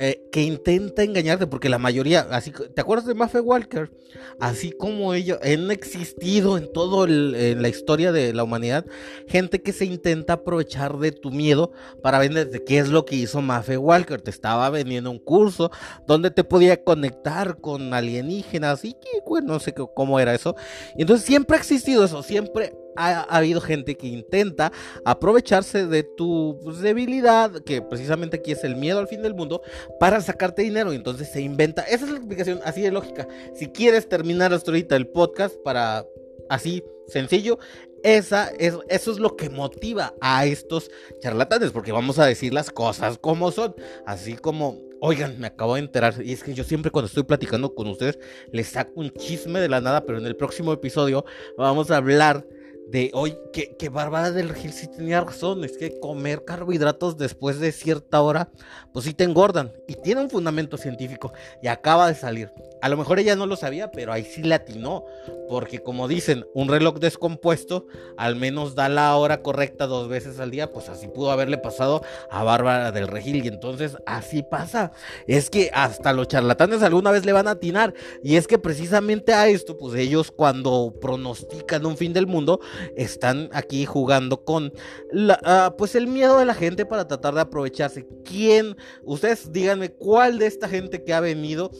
eh, 0.00 0.28
que 0.32 0.42
intenta 0.42 1.04
engañarte, 1.04 1.46
porque 1.46 1.68
la 1.68 1.78
mayoría, 1.78 2.26
así, 2.30 2.52
¿te 2.74 2.80
acuerdas 2.80 3.06
de 3.06 3.14
Maffe 3.14 3.40
Walker? 3.40 3.92
Así 4.40 4.72
como 4.72 5.14
ellos 5.14 5.38
han 5.42 5.70
existido 5.70 6.58
en 6.58 6.72
todo 6.72 7.04
en 7.06 7.62
la 7.62 7.68
historia 7.68 8.10
de 8.10 8.32
la 8.32 8.42
humanidad, 8.42 8.84
gente 9.28 9.62
que 9.62 9.72
se 9.72 9.84
intenta 9.84 10.34
aprovechar 10.34 10.98
de 10.98 11.12
tu 11.12 11.30
miedo 11.30 11.72
para 12.02 12.18
venderte. 12.18 12.64
¿Qué 12.64 12.78
es 12.78 12.88
lo 12.88 13.04
que 13.04 13.16
hizo 13.16 13.40
Maffe 13.40 13.76
Walker? 13.76 14.20
Te 14.20 14.30
estaba 14.30 14.68
vendiendo 14.70 15.10
un 15.10 15.18
curso 15.18 15.70
donde 16.06 16.30
te 16.30 16.42
podía 16.42 16.82
conectar 16.82 17.60
con 17.60 17.94
alienígenas 17.94 18.84
y 18.84 18.94
que, 18.94 19.42
no 19.44 19.60
sé 19.60 19.74
cómo 19.74 20.18
era 20.18 20.34
eso. 20.34 20.56
Y 20.96 21.02
entonces 21.02 21.26
siempre 21.26 21.56
ha 21.56 21.60
existido 21.60 22.04
eso, 22.04 22.22
siempre 22.22 22.72
ha, 22.96 23.22
habido 23.22 23.60
gente 23.60 23.96
que 23.96 24.06
intenta 24.06 24.72
aprovecharse 25.04 25.86
de 25.86 26.02
tu 26.02 26.58
pues, 26.62 26.80
debilidad, 26.80 27.62
que 27.62 27.82
precisamente 27.82 28.38
aquí 28.38 28.52
es 28.52 28.64
el 28.64 28.76
miedo 28.76 28.98
al 28.98 29.08
fin 29.08 29.22
del 29.22 29.34
mundo, 29.34 29.62
para 30.00 30.20
sacarte 30.20 30.62
dinero. 30.62 30.92
Y 30.92 30.96
entonces 30.96 31.30
se 31.30 31.40
inventa. 31.40 31.82
Esa 31.82 32.04
es 32.04 32.10
la 32.10 32.16
explicación 32.18 32.60
así 32.64 32.82
de 32.82 32.90
lógica. 32.90 33.26
Si 33.54 33.68
quieres 33.68 34.08
terminar 34.08 34.52
hasta 34.52 34.70
ahorita 34.70 34.96
el 34.96 35.08
podcast 35.08 35.56
para 35.64 36.04
así 36.48 36.82
sencillo, 37.06 37.58
esa 38.02 38.48
es, 38.58 38.76
eso 38.88 39.12
es 39.12 39.18
lo 39.18 39.36
que 39.36 39.48
motiva 39.48 40.14
a 40.20 40.44
estos 40.44 40.90
charlatanes, 41.20 41.70
porque 41.70 41.92
vamos 41.92 42.18
a 42.18 42.26
decir 42.26 42.52
las 42.52 42.70
cosas 42.70 43.18
como 43.18 43.50
son, 43.50 43.74
así 44.04 44.34
como 44.34 44.78
Oigan, 45.06 45.38
me 45.38 45.48
acabo 45.48 45.74
de 45.74 45.80
enterar, 45.80 46.14
y 46.24 46.32
es 46.32 46.42
que 46.42 46.54
yo 46.54 46.64
siempre 46.64 46.90
cuando 46.90 47.08
estoy 47.08 47.24
platicando 47.24 47.74
con 47.74 47.88
ustedes 47.88 48.18
les 48.52 48.68
saco 48.68 48.92
un 48.96 49.10
chisme 49.10 49.60
de 49.60 49.68
la 49.68 49.82
nada, 49.82 50.06
pero 50.06 50.16
en 50.16 50.24
el 50.24 50.34
próximo 50.34 50.72
episodio 50.72 51.26
vamos 51.58 51.90
a 51.90 51.98
hablar 51.98 52.46
de 52.88 53.10
hoy 53.14 53.36
que, 53.52 53.76
que 53.76 53.88
Bárbara 53.88 54.30
del 54.30 54.48
Regil 54.48 54.72
sí 54.72 54.86
tenía 54.88 55.20
razón, 55.20 55.64
es 55.64 55.76
que 55.76 55.98
comer 56.00 56.44
carbohidratos 56.44 57.16
después 57.16 57.58
de 57.58 57.72
cierta 57.72 58.20
hora, 58.20 58.48
pues 58.92 59.04
sí 59.04 59.14
te 59.14 59.24
engordan 59.24 59.72
y 59.88 59.94
tiene 59.94 60.20
un 60.20 60.30
fundamento 60.30 60.76
científico 60.76 61.32
y 61.62 61.68
acaba 61.68 62.08
de 62.08 62.14
salir. 62.14 62.52
A 62.84 62.90
lo 62.90 62.98
mejor 62.98 63.18
ella 63.18 63.34
no 63.34 63.46
lo 63.46 63.56
sabía, 63.56 63.90
pero 63.90 64.12
ahí 64.12 64.24
sí 64.24 64.42
le 64.42 64.56
atinó, 64.56 65.06
porque 65.48 65.78
como 65.78 66.06
dicen, 66.06 66.44
un 66.52 66.68
reloj 66.68 66.98
descompuesto 66.98 67.86
al 68.18 68.36
menos 68.36 68.74
da 68.74 68.90
la 68.90 69.16
hora 69.16 69.40
correcta 69.40 69.86
dos 69.86 70.06
veces 70.06 70.38
al 70.38 70.50
día, 70.50 70.70
pues 70.70 70.90
así 70.90 71.08
pudo 71.08 71.30
haberle 71.30 71.56
pasado 71.56 72.02
a 72.30 72.44
Bárbara 72.44 72.92
del 72.92 73.08
Regil 73.08 73.42
y 73.42 73.48
entonces 73.48 73.96
así 74.04 74.42
pasa. 74.42 74.92
Es 75.26 75.48
que 75.48 75.70
hasta 75.72 76.12
los 76.12 76.28
charlatanes 76.28 76.82
alguna 76.82 77.10
vez 77.10 77.24
le 77.24 77.32
van 77.32 77.48
a 77.48 77.52
atinar 77.52 77.94
y 78.22 78.36
es 78.36 78.46
que 78.46 78.58
precisamente 78.58 79.32
a 79.32 79.48
esto, 79.48 79.78
pues 79.78 79.94
ellos 79.94 80.30
cuando 80.30 80.92
pronostican 81.00 81.86
un 81.86 81.96
fin 81.96 82.12
del 82.12 82.26
mundo, 82.26 82.60
están 82.98 83.48
aquí 83.54 83.86
jugando 83.86 84.44
con 84.44 84.74
la, 85.10 85.70
uh, 85.72 85.74
pues 85.78 85.94
el 85.94 86.06
miedo 86.06 86.38
de 86.38 86.44
la 86.44 86.54
gente 86.54 86.84
para 86.84 87.08
tratar 87.08 87.32
de 87.32 87.40
aprovecharse. 87.40 88.06
¿Quién? 88.26 88.76
Ustedes 89.04 89.50
díganme 89.52 89.88
cuál 89.88 90.38
de 90.38 90.48
esta 90.48 90.68
gente 90.68 91.02
que 91.02 91.14
ha 91.14 91.20
venido 91.20 91.70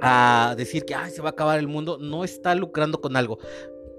a 0.00 0.54
decir 0.56 0.84
que 0.84 0.94
Ay, 0.94 1.10
se 1.10 1.22
va 1.22 1.28
a 1.28 1.32
acabar 1.32 1.58
el 1.58 1.68
mundo 1.68 1.98
no 2.00 2.24
está 2.24 2.54
lucrando 2.54 3.00
con 3.00 3.16
algo. 3.16 3.38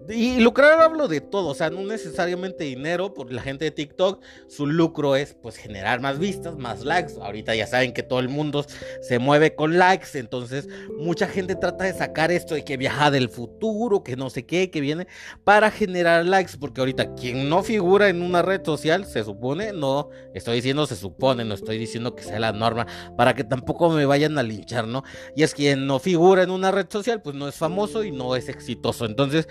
Y 0.09 0.39
lucrar 0.39 0.79
hablo 0.81 1.07
de 1.07 1.21
todo, 1.21 1.49
o 1.49 1.53
sea, 1.53 1.69
no 1.69 1.81
necesariamente 1.83 2.63
dinero, 2.63 3.13
por 3.13 3.31
la 3.31 3.41
gente 3.41 3.65
de 3.65 3.71
TikTok, 3.71 4.21
su 4.47 4.65
lucro 4.65 5.15
es 5.15 5.35
pues 5.35 5.57
generar 5.57 6.01
más 6.01 6.19
vistas, 6.19 6.57
más 6.57 6.83
likes. 6.83 7.13
Ahorita 7.21 7.55
ya 7.55 7.67
saben 7.67 7.93
que 7.93 8.03
todo 8.03 8.19
el 8.19 8.29
mundo 8.29 8.65
se 9.01 9.19
mueve 9.19 9.55
con 9.55 9.77
likes, 9.77 10.17
entonces 10.17 10.67
mucha 10.97 11.27
gente 11.27 11.55
trata 11.55 11.85
de 11.85 11.93
sacar 11.93 12.31
esto 12.31 12.55
de 12.55 12.63
que 12.63 12.77
viaja 12.77 13.11
del 13.11 13.29
futuro, 13.29 14.03
que 14.03 14.15
no 14.15 14.29
sé 14.29 14.45
qué, 14.45 14.71
que 14.71 14.81
viene 14.81 15.07
para 15.43 15.71
generar 15.71 16.25
likes, 16.25 16.53
porque 16.59 16.81
ahorita 16.81 17.13
quien 17.15 17.47
no 17.47 17.63
figura 17.63 18.09
en 18.09 18.21
una 18.21 18.41
red 18.41 18.65
social, 18.65 19.05
se 19.05 19.23
supone, 19.23 19.71
no, 19.71 20.09
estoy 20.33 20.55
diciendo 20.55 20.87
se 20.87 20.95
supone, 20.95 21.45
no 21.45 21.53
estoy 21.53 21.77
diciendo 21.77 22.15
que 22.15 22.23
sea 22.23 22.39
la 22.39 22.51
norma, 22.51 22.87
para 23.17 23.35
que 23.35 23.43
tampoco 23.43 23.89
me 23.89 24.05
vayan 24.05 24.37
a 24.37 24.43
linchar, 24.43 24.87
¿no? 24.87 25.03
Y 25.35 25.43
es 25.43 25.53
quien 25.53 25.85
no 25.85 25.99
figura 25.99 26.43
en 26.43 26.51
una 26.51 26.71
red 26.71 26.87
social, 26.89 27.21
pues 27.21 27.35
no 27.35 27.47
es 27.47 27.55
famoso 27.55 28.03
y 28.03 28.11
no 28.11 28.35
es 28.35 28.49
exitoso. 28.49 29.05
Entonces, 29.05 29.47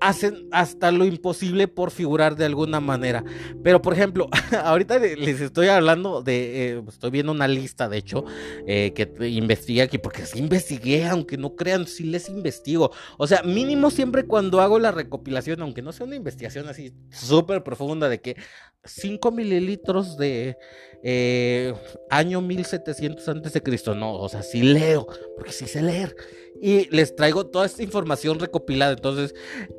hacen 0.00 0.48
hasta 0.52 0.90
lo 0.92 1.04
imposible 1.04 1.68
por 1.68 1.90
figurar 1.90 2.36
de 2.36 2.44
alguna 2.44 2.80
manera. 2.80 3.24
Pero, 3.62 3.82
por 3.82 3.92
ejemplo, 3.92 4.28
ahorita 4.64 4.98
les 4.98 5.40
estoy 5.40 5.68
hablando 5.68 6.22
de, 6.22 6.70
eh, 6.70 6.82
estoy 6.88 7.10
viendo 7.10 7.32
una 7.32 7.48
lista, 7.48 7.88
de 7.88 7.98
hecho, 7.98 8.24
eh, 8.66 8.92
que 8.94 9.28
investigué 9.28 9.82
aquí, 9.82 9.98
porque 9.98 10.26
sí 10.26 10.38
investigué, 10.38 11.06
aunque 11.06 11.36
no 11.36 11.54
crean, 11.56 11.86
sí 11.86 12.04
les 12.04 12.28
investigo. 12.28 12.92
O 13.18 13.26
sea, 13.26 13.42
mínimo 13.42 13.90
siempre 13.90 14.24
cuando 14.24 14.60
hago 14.60 14.78
la 14.78 14.92
recopilación, 14.92 15.62
aunque 15.62 15.82
no 15.82 15.92
sea 15.92 16.06
una 16.06 16.16
investigación 16.16 16.68
así 16.68 16.92
súper 17.10 17.62
profunda 17.62 18.08
de 18.08 18.20
que 18.20 18.36
5 18.84 19.30
mililitros 19.30 20.16
de 20.16 20.56
eh, 21.02 21.74
año 22.10 22.40
1700 22.40 23.28
antes 23.28 23.52
de 23.52 23.62
Cristo, 23.62 23.94
no, 23.94 24.14
o 24.14 24.28
sea, 24.28 24.42
sí 24.42 24.62
leo, 24.62 25.06
porque 25.36 25.52
sí 25.52 25.66
sé 25.66 25.82
leer 25.82 26.14
y 26.62 26.88
les 26.94 27.16
traigo 27.16 27.44
toda 27.46 27.66
esta 27.66 27.82
información 27.82 28.38
recopilada. 28.38 28.92
Entonces, 28.92 29.34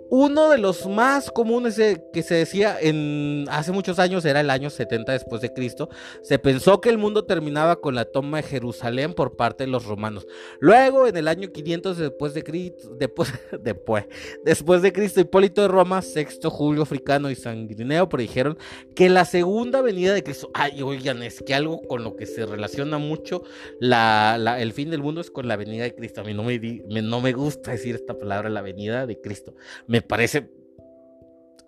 uno 0.09 0.49
de 0.49 0.57
los 0.57 0.85
más 0.85 1.31
comunes 1.31 1.79
que 2.11 2.23
se 2.23 2.35
decía 2.35 2.77
en 2.79 3.45
hace 3.49 3.71
muchos 3.71 3.99
años 3.99 4.25
era 4.25 4.41
el 4.41 4.49
año 4.49 4.69
70 4.69 5.13
después 5.13 5.41
de 5.41 5.53
Cristo. 5.53 5.89
Se 6.23 6.39
pensó 6.39 6.81
que 6.81 6.89
el 6.89 6.97
mundo 6.97 7.23
terminaba 7.23 7.77
con 7.79 7.95
la 7.95 8.03
toma 8.03 8.37
de 8.37 8.43
Jerusalén 8.43 9.13
por 9.13 9.37
parte 9.37 9.63
de 9.63 9.71
los 9.71 9.85
romanos. 9.85 10.27
Luego, 10.59 11.07
en 11.07 11.15
el 11.15 11.29
año 11.29 11.53
500 11.53 11.97
después 11.97 12.33
de 12.33 12.43
Cristo, 12.43 12.89
después, 12.99 13.31
después, 13.61 14.05
después 14.43 14.81
de 14.81 14.91
Cristo, 14.91 15.21
Hipólito 15.21 15.61
de 15.61 15.69
Roma, 15.69 16.01
Sexto 16.01 16.49
Julio 16.49 16.81
Africano 16.81 17.29
y 17.29 17.35
Sanguineo 17.35 18.09
predijeron 18.09 18.57
que 18.93 19.07
la 19.07 19.23
segunda 19.23 19.81
venida 19.81 20.13
de 20.13 20.21
Cristo, 20.21 20.51
ay, 20.53 20.81
es 21.21 21.43
que 21.43 21.53
algo 21.53 21.81
con 21.81 22.03
lo 22.03 22.15
que 22.15 22.25
se 22.25 22.45
relaciona 22.45 22.97
mucho 22.97 23.43
la, 23.79 24.57
el 24.59 24.73
fin 24.73 24.89
del 24.89 25.03
mundo 25.03 25.21
es 25.21 25.29
con 25.29 25.47
la 25.47 25.55
venida 25.55 25.83
de 25.83 25.93
Cristo. 25.93 26.21
A 26.21 26.23
mí 26.23 26.33
no 26.33 26.43
me 26.43 26.59
no 27.01 27.21
me 27.21 27.33
gusta 27.33 27.71
decir 27.71 27.95
esta 27.95 28.17
palabra, 28.17 28.49
la 28.49 28.61
venida 28.61 29.05
de 29.05 29.19
Cristo. 29.19 29.55
Me 29.85 30.01
parece 30.01 30.62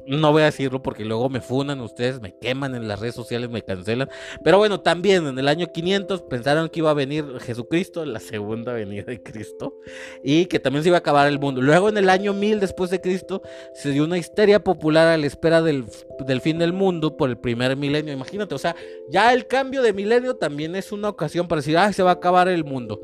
no 0.07 0.31
voy 0.31 0.43
a 0.43 0.45
decirlo 0.45 0.81
porque 0.81 1.05
luego 1.05 1.29
me 1.29 1.41
funan 1.41 1.81
ustedes, 1.81 2.21
me 2.21 2.37
queman 2.37 2.75
en 2.75 2.87
las 2.87 2.99
redes 2.99 3.15
sociales, 3.15 3.49
me 3.49 3.61
cancelan. 3.61 4.09
Pero 4.43 4.57
bueno, 4.57 4.79
también 4.79 5.27
en 5.27 5.37
el 5.37 5.47
año 5.47 5.67
500 5.71 6.23
pensaron 6.23 6.69
que 6.69 6.79
iba 6.79 6.91
a 6.91 6.93
venir 6.93 7.25
Jesucristo, 7.39 8.05
la 8.05 8.19
segunda 8.19 8.73
venida 8.73 9.03
de 9.03 9.21
Cristo, 9.21 9.75
y 10.23 10.45
que 10.45 10.59
también 10.59 10.83
se 10.83 10.89
iba 10.89 10.97
a 10.97 10.99
acabar 10.99 11.27
el 11.27 11.39
mundo. 11.39 11.61
Luego 11.61 11.89
en 11.89 11.97
el 11.97 12.09
año 12.09 12.33
1000 12.33 12.59
después 12.59 12.89
de 12.89 13.01
Cristo 13.01 13.41
se 13.73 13.91
dio 13.91 14.03
una 14.03 14.17
histeria 14.17 14.63
popular 14.63 15.07
a 15.07 15.17
la 15.17 15.25
espera 15.25 15.61
del, 15.61 15.85
del 16.25 16.41
fin 16.41 16.57
del 16.57 16.73
mundo 16.73 17.17
por 17.17 17.29
el 17.29 17.37
primer 17.37 17.75
milenio. 17.75 18.13
Imagínate, 18.13 18.55
o 18.55 18.59
sea, 18.59 18.75
ya 19.09 19.33
el 19.33 19.47
cambio 19.47 19.81
de 19.81 19.93
milenio 19.93 20.35
también 20.35 20.75
es 20.75 20.91
una 20.91 21.09
ocasión 21.09 21.47
para 21.47 21.61
decir, 21.61 21.77
ah, 21.77 21.91
se 21.91 22.03
va 22.03 22.11
a 22.11 22.15
acabar 22.15 22.47
el 22.47 22.63
mundo. 22.63 23.01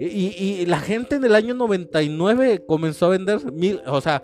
Y, 0.00 0.66
la 0.66 0.80
gente 0.80 1.16
en 1.16 1.24
el 1.24 1.34
año 1.34 1.54
99 1.54 2.64
comenzó 2.66 3.06
a 3.06 3.10
vender 3.10 3.52
mil, 3.52 3.80
o 3.86 4.00
sea, 4.00 4.22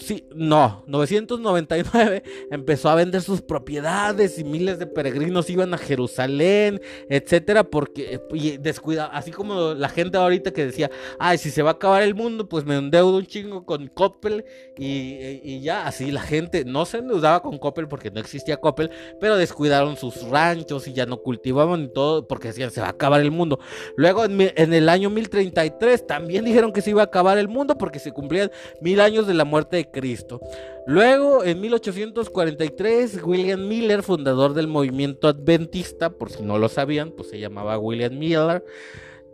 Sí, 0.00 0.24
no, 0.34 0.84
999 0.86 2.22
empezó 2.50 2.88
a 2.88 2.94
vender 2.94 3.22
sus 3.22 3.42
propiedades 3.42 4.38
y 4.38 4.44
miles 4.44 4.78
de 4.78 4.86
peregrinos 4.86 5.50
iban 5.50 5.74
a 5.74 5.78
Jerusalén, 5.78 6.80
etcétera, 7.08 7.64
porque 7.64 8.20
y 8.32 8.56
descuida, 8.58 9.06
así 9.06 9.30
como 9.30 9.74
la 9.74 9.88
gente 9.88 10.16
ahorita 10.16 10.52
que 10.52 10.66
decía, 10.66 10.90
ay, 11.18 11.38
si 11.38 11.50
se 11.50 11.62
va 11.62 11.70
a 11.70 11.72
acabar 11.74 12.02
el 12.02 12.14
mundo, 12.14 12.48
pues 12.48 12.64
me 12.64 12.76
endeudo 12.76 13.16
un 13.16 13.26
chingo 13.26 13.64
con 13.64 13.88
Coppel 13.88 14.44
y, 14.76 15.60
ya, 15.60 15.86
así 15.86 16.10
la 16.10 16.22
gente 16.22 16.64
no 16.64 16.84
se 16.86 16.98
endeudaba 16.98 17.40
con 17.40 17.58
Coppel 17.58 17.88
porque 17.88 18.10
no 18.10 18.20
existía 18.20 18.58
Coppel, 18.58 18.90
pero 19.20 19.36
descuidaron 19.36 19.96
sus 19.96 20.22
ranchos 20.28 20.86
y 20.86 20.92
ya 20.92 21.06
no 21.06 21.18
cultivaban 21.18 21.84
y 21.84 21.88
todo 21.88 22.26
porque 22.26 22.48
decían, 22.48 22.70
se 22.70 22.80
va 22.80 22.88
a 22.88 22.90
acabar 22.90 23.20
el 23.20 23.30
mundo. 23.30 23.58
Luego 23.96 24.24
en, 24.24 24.40
en 24.40 24.72
el 24.72 24.88
año 24.88 25.10
1033 25.10 26.06
también 26.06 26.44
dijeron 26.44 26.72
que 26.72 26.82
se 26.82 26.90
iba 26.90 27.02
a 27.02 27.06
acabar 27.06 27.38
el 27.38 27.48
mundo 27.48 27.76
porque 27.76 27.98
se 27.98 28.12
cumplían 28.12 28.50
mil 28.80 29.00
años 29.00 29.26
de 29.26 29.34
la 29.34 29.44
muerte 29.44 29.76
de 29.76 29.87
Cristo. 29.90 30.40
Luego, 30.86 31.44
en 31.44 31.60
1843, 31.60 33.22
William 33.22 33.66
Miller, 33.66 34.02
fundador 34.02 34.54
del 34.54 34.68
movimiento 34.68 35.28
adventista, 35.28 36.10
por 36.10 36.30
si 36.30 36.42
no 36.42 36.58
lo 36.58 36.68
sabían, 36.68 37.10
pues 37.12 37.30
se 37.30 37.38
llamaba 37.38 37.78
William 37.78 38.16
Miller, 38.18 38.64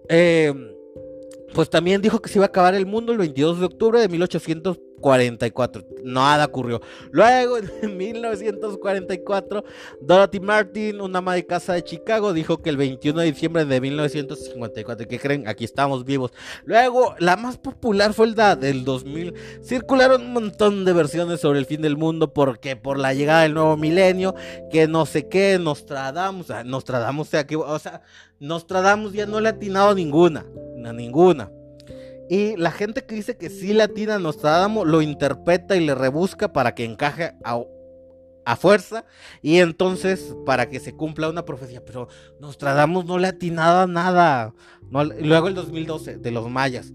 eh, 0.08 0.52
pues 1.54 1.70
también 1.70 2.02
dijo 2.02 2.20
que 2.20 2.28
se 2.28 2.38
iba 2.38 2.46
a 2.46 2.48
acabar 2.48 2.74
el 2.74 2.86
mundo 2.86 3.12
el 3.12 3.18
22 3.18 3.60
de 3.60 3.66
octubre 3.66 4.00
de 4.00 4.08
1843. 4.08 4.93
44. 5.04 5.84
Nada 6.02 6.46
ocurrió. 6.46 6.80
Luego, 7.10 7.58
en 7.58 7.96
1944, 7.98 9.62
Dorothy 10.00 10.40
Martin, 10.40 11.02
una 11.02 11.18
ama 11.18 11.34
de 11.34 11.44
casa 11.44 11.74
de 11.74 11.84
Chicago, 11.84 12.32
dijo 12.32 12.62
que 12.62 12.70
el 12.70 12.78
21 12.78 13.20
de 13.20 13.26
diciembre 13.26 13.66
de 13.66 13.82
1954. 13.82 15.06
¿Qué 15.06 15.18
creen? 15.18 15.46
Aquí 15.46 15.64
estamos 15.64 16.06
vivos. 16.06 16.32
Luego, 16.64 17.14
la 17.18 17.36
más 17.36 17.58
popular 17.58 18.14
fue 18.14 18.28
la 18.28 18.56
del 18.56 18.82
2000. 18.82 19.34
Circularon 19.62 20.22
un 20.22 20.32
montón 20.32 20.86
de 20.86 20.94
versiones 20.94 21.38
sobre 21.38 21.58
el 21.58 21.66
fin 21.66 21.82
del 21.82 21.98
mundo 21.98 22.32
porque 22.32 22.74
por 22.74 22.98
la 22.98 23.12
llegada 23.12 23.42
del 23.42 23.52
nuevo 23.52 23.76
milenio, 23.76 24.34
que 24.70 24.88
no 24.88 25.04
sé 25.04 25.28
qué, 25.28 25.58
Nostradamus, 25.60 26.46
Nostradamus 26.64 27.28
se 27.28 27.36
aquí, 27.36 27.56
o 27.56 27.78
sea, 27.78 28.00
Nostradamus 28.40 29.12
ya 29.12 29.26
no 29.26 29.38
le 29.38 29.48
ha 29.48 29.52
atinado 29.52 29.94
ninguna, 29.94 30.46
ninguna. 30.94 31.50
Y 32.34 32.56
la 32.56 32.72
gente 32.72 33.04
que 33.04 33.14
dice 33.14 33.36
que 33.36 33.48
sí 33.48 33.72
latina 33.72 34.16
a 34.16 34.18
Nostradamus 34.18 34.88
lo 34.88 35.02
interpreta 35.02 35.76
y 35.76 35.86
le 35.86 35.94
rebusca 35.94 36.52
para 36.52 36.74
que 36.74 36.84
encaje 36.84 37.32
a, 37.44 38.56
fuerza 38.56 39.04
y 39.40 39.58
entonces 39.58 40.34
para 40.44 40.68
que 40.68 40.80
se 40.80 40.96
cumpla 40.96 41.28
una 41.28 41.44
profecía. 41.44 41.84
Pero 41.84 42.08
Nostradamus 42.40 43.04
no 43.04 43.18
le 43.18 43.28
atinaba 43.28 43.86
nada. 43.86 44.52
luego 44.90 45.46
el 45.46 45.54
2012 45.54 46.16
de 46.16 46.30
los 46.32 46.50
mayas. 46.50 46.92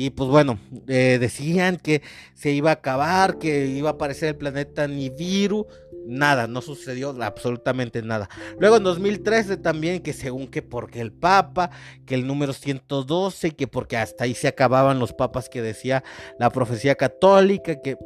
Y 0.00 0.08
pues 0.08 0.30
bueno, 0.30 0.58
eh, 0.88 1.18
decían 1.20 1.76
que 1.76 2.00
se 2.32 2.52
iba 2.52 2.70
a 2.70 2.72
acabar, 2.72 3.36
que 3.36 3.66
iba 3.66 3.90
a 3.90 3.92
aparecer 3.92 4.30
el 4.30 4.36
planeta 4.36 4.88
Nibiru. 4.88 5.66
Nada, 6.06 6.46
no 6.46 6.62
sucedió 6.62 7.14
absolutamente 7.20 8.00
nada. 8.00 8.30
Luego 8.58 8.78
en 8.78 8.84
2013 8.84 9.58
también 9.58 10.00
que 10.00 10.14
según 10.14 10.48
que 10.48 10.62
porque 10.62 11.02
el 11.02 11.12
Papa, 11.12 11.68
que 12.06 12.14
el 12.14 12.26
número 12.26 12.54
112, 12.54 13.50
que 13.50 13.66
porque 13.66 13.98
hasta 13.98 14.24
ahí 14.24 14.34
se 14.34 14.48
acababan 14.48 14.98
los 14.98 15.12
papas 15.12 15.50
que 15.50 15.60
decía 15.60 16.02
la 16.38 16.48
profecía 16.48 16.94
católica, 16.94 17.82
que 17.82 17.98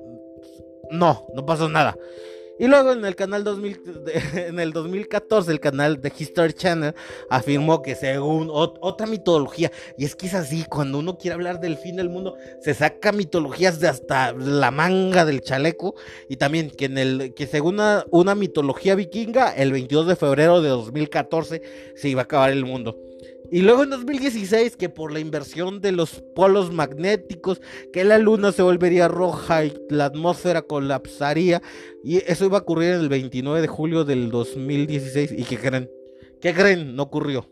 no, 0.91 1.29
no 1.33 1.47
pasó 1.47 1.69
nada. 1.69 1.97
Y 2.59 2.69
luego 2.69 2.93
en 2.93 3.05
el 3.05 3.17
canal 3.17 3.43
2000, 3.43 3.81
en 4.35 4.61
el 4.61 4.73
2014 4.73 5.51
el 5.51 5.61
canal 5.61 6.01
de 6.01 6.13
History 6.17 6.53
Channel 6.53 6.95
afirmó 7.29 7.83
que 7.83 7.97
según 7.97 8.49
otra 8.53 9.07
mitología, 9.07 9.73
y 9.99 10.05
es 10.05 10.15
que 10.15 10.27
es 10.27 10.35
así, 10.35 10.65
cuando 10.69 10.99
uno 10.99 11.19
quiere 11.19 11.35
hablar 11.35 11.59
del 11.61 11.77
fin 11.77 11.97
del 11.97 12.11
mundo, 12.11 12.37
se 12.61 12.75
saca 12.75 13.11
mitologías 13.11 13.81
de 13.81 13.89
hasta 13.89 14.33
la 14.33 14.71
manga 14.71 15.25
del 15.25 15.41
chaleco, 15.41 15.95
y 16.29 16.37
también 16.37 16.71
que, 16.71 16.85
en 16.85 16.99
el, 16.99 17.35
que 17.35 17.47
según 17.47 17.75
una, 17.75 18.05
una 18.11 18.35
mitología 18.37 18.95
vikinga, 18.95 19.53
el 19.53 19.73
22 19.73 20.07
de 20.07 20.17
febrero 20.17 20.63
de 20.63 20.69
2014 20.69 21.63
se 21.97 22.09
iba 22.09 22.23
a 22.23 22.25
acabar 22.25 22.51
el 22.51 22.65
mundo. 22.65 22.97
Y 23.55 23.63
luego 23.63 23.85
en 23.85 23.91
2016 23.91 24.75
que 24.75 24.89
por 24.89 25.13
la 25.13 25.21
inversión 25.21 25.81
de 25.81 25.93
los 25.93 26.21
polos 26.35 26.73
magnéticos, 26.73 27.61
que 27.93 28.03
la 28.03 28.19
luna 28.19 28.51
se 28.51 28.63
volvería 28.63 29.07
roja 29.07 29.65
y 29.65 29.73
la 29.91 30.07
atmósfera 30.07 30.63
colapsaría. 30.63 31.63
Y 32.03 32.17
eso 32.29 32.47
iba 32.47 32.59
a 32.59 32.63
ocurrir 32.63 32.95
el 32.95 33.09
29 33.09 33.61
de 33.61 33.69
julio 33.69 34.05
del 34.05 34.33
2016. 34.33 35.35
¿Y 35.39 35.45
qué 35.45 35.57
creen? 35.57 35.89
¿Qué 36.41 36.53
creen? 36.53 36.97
No 36.97 37.05
ocurrió. 37.05 37.49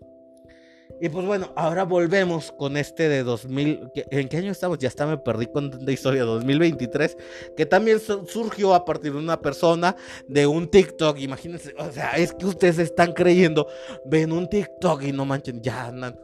Y 1.02 1.08
pues 1.08 1.26
bueno, 1.26 1.50
ahora 1.56 1.82
volvemos 1.82 2.52
con 2.52 2.76
este 2.76 3.08
de 3.08 3.24
2000. 3.24 3.90
¿En 4.12 4.28
qué 4.28 4.36
año 4.36 4.52
estamos? 4.52 4.78
Ya 4.78 4.86
está, 4.86 5.04
me 5.04 5.18
perdí 5.18 5.46
con 5.46 5.68
tanta 5.68 5.90
historia. 5.90 6.22
2023. 6.22 7.16
Que 7.56 7.66
también 7.66 7.98
surgió 7.98 8.72
a 8.72 8.84
partir 8.84 9.12
de 9.12 9.18
una 9.18 9.40
persona 9.40 9.96
de 10.28 10.46
un 10.46 10.68
TikTok. 10.68 11.18
Imagínense, 11.18 11.74
o 11.76 11.90
sea, 11.90 12.12
es 12.12 12.32
que 12.32 12.46
ustedes 12.46 12.78
están 12.78 13.14
creyendo. 13.14 13.66
Ven 14.06 14.30
un 14.30 14.48
TikTok 14.48 15.02
y 15.02 15.10
no 15.10 15.24
manchen, 15.24 15.60
ya 15.60 15.86
andan. 15.86 16.16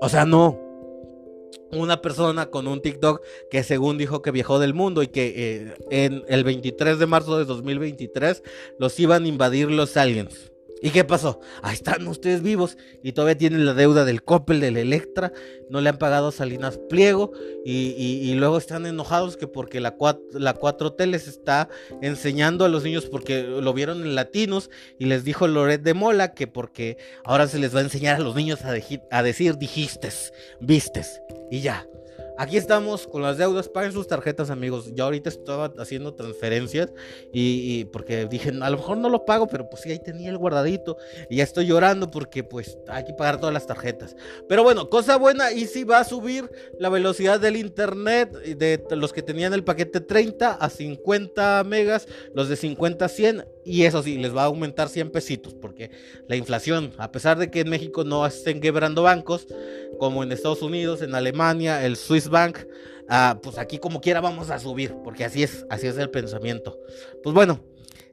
O 0.00 0.08
sea, 0.08 0.24
no. 0.24 0.58
Una 1.72 2.00
persona 2.00 2.46
con 2.46 2.68
un 2.68 2.80
TikTok 2.80 3.20
que 3.50 3.62
según 3.62 3.98
dijo 3.98 4.22
que 4.22 4.30
viajó 4.30 4.58
del 4.58 4.72
mundo 4.72 5.02
y 5.02 5.08
que 5.08 5.34
eh, 5.36 5.74
en 5.90 6.24
el 6.28 6.44
23 6.44 6.98
de 6.98 7.06
marzo 7.06 7.36
de 7.36 7.44
2023 7.44 8.42
los 8.78 8.98
iban 8.98 9.24
a 9.24 9.28
invadir 9.28 9.70
los 9.70 9.98
aliens. 9.98 10.51
¿Y 10.82 10.90
qué 10.90 11.04
pasó? 11.04 11.40
Ahí 11.62 11.74
están 11.74 12.06
ustedes 12.08 12.42
vivos 12.42 12.76
y 13.04 13.12
todavía 13.12 13.38
tienen 13.38 13.64
la 13.64 13.72
deuda 13.72 14.04
del 14.04 14.24
Coppel, 14.24 14.60
del 14.60 14.76
Electra, 14.76 15.32
no 15.70 15.80
le 15.80 15.88
han 15.88 15.96
pagado 15.96 16.32
Salinas 16.32 16.78
Pliego 16.90 17.32
y, 17.64 18.34
luego 18.34 18.58
están 18.58 18.86
enojados 18.86 19.36
que 19.36 19.46
porque 19.46 19.78
la, 19.78 19.92
4, 19.92 20.40
la 20.40 20.56
4T 20.56 21.06
les 21.06 21.28
está 21.28 21.68
enseñando 22.00 22.64
a 22.64 22.68
los 22.68 22.82
niños 22.82 23.06
porque 23.06 23.44
lo 23.44 23.72
vieron 23.72 24.02
en 24.02 24.16
latinos 24.16 24.70
y 24.98 25.04
les 25.04 25.22
dijo 25.22 25.46
Loret 25.46 25.82
de 25.82 25.94
Mola 25.94 26.34
que 26.34 26.48
porque 26.48 26.96
ahora 27.24 27.46
se 27.46 27.60
les 27.60 27.74
va 27.74 27.78
a 27.78 27.84
enseñar 27.84 28.16
a 28.16 28.24
los 28.24 28.34
niños 28.34 28.64
a, 28.64 28.74
a 29.10 29.22
decir 29.22 29.58
dijistes, 29.58 30.32
vistes 30.60 31.20
y 31.50 31.60
ya. 31.60 31.86
Aquí 32.38 32.56
estamos 32.56 33.06
con 33.06 33.22
las 33.22 33.36
deudas, 33.36 33.68
paguen 33.68 33.92
sus 33.92 34.06
tarjetas 34.06 34.50
amigos. 34.50 34.90
Yo 34.94 35.04
ahorita 35.04 35.28
estaba 35.28 35.72
haciendo 35.78 36.14
transferencias 36.14 36.90
y, 37.32 37.84
porque 37.86 38.26
dije, 38.26 38.50
a 38.50 38.70
lo 38.70 38.78
mejor 38.78 38.96
no 38.96 39.10
lo 39.10 39.24
pago, 39.24 39.46
pero 39.46 39.68
pues 39.68 39.82
sí, 39.82 39.90
ahí 39.90 39.98
tenía 39.98 40.30
el 40.30 40.38
guardadito 40.38 40.96
y 41.28 41.36
ya 41.36 41.44
estoy 41.44 41.66
llorando 41.66 42.10
porque 42.10 42.42
pues 42.42 42.78
hay 42.88 43.04
que 43.04 43.12
pagar 43.12 43.38
todas 43.38 43.52
las 43.52 43.66
tarjetas. 43.66 44.16
Pero 44.48 44.62
bueno, 44.62 44.88
cosa 44.88 45.16
buena, 45.18 45.52
y 45.52 45.66
si 45.66 45.84
va 45.84 45.98
a 45.98 46.04
subir 46.04 46.50
la 46.78 46.88
velocidad 46.88 47.38
del 47.38 47.56
internet 47.56 48.32
de 48.32 48.82
los 48.96 49.12
que 49.12 49.22
tenían 49.22 49.52
el 49.52 49.64
paquete 49.64 50.00
30 50.00 50.54
a 50.54 50.70
50 50.70 51.64
megas, 51.64 52.08
los 52.34 52.48
de 52.48 52.56
50 52.56 53.04
a 53.04 53.08
100 53.08 53.44
y 53.64 53.84
eso 53.84 54.02
sí, 54.02 54.18
les 54.18 54.34
va 54.34 54.42
a 54.42 54.46
aumentar 54.46 54.88
100 54.88 55.10
pesitos, 55.10 55.54
porque 55.54 55.90
la 56.26 56.36
inflación, 56.36 56.92
a 56.98 57.12
pesar 57.12 57.38
de 57.38 57.50
que 57.50 57.60
en 57.60 57.70
México 57.70 58.04
no 58.04 58.26
estén 58.26 58.60
quebrando 58.60 59.02
bancos, 59.02 59.46
como 59.98 60.22
en 60.22 60.32
Estados 60.32 60.62
Unidos, 60.62 61.02
en 61.02 61.14
Alemania, 61.14 61.84
el 61.84 61.96
Bank, 62.28 62.58
ah, 63.08 63.38
pues 63.42 63.58
aquí 63.58 63.78
como 63.78 64.00
quiera 64.00 64.20
vamos 64.20 64.50
a 64.50 64.58
subir, 64.58 64.94
porque 65.04 65.24
así 65.24 65.42
es, 65.42 65.66
así 65.70 65.86
es 65.86 65.96
el 65.98 66.10
pensamiento. 66.10 66.78
Pues 67.22 67.34
bueno, 67.34 67.60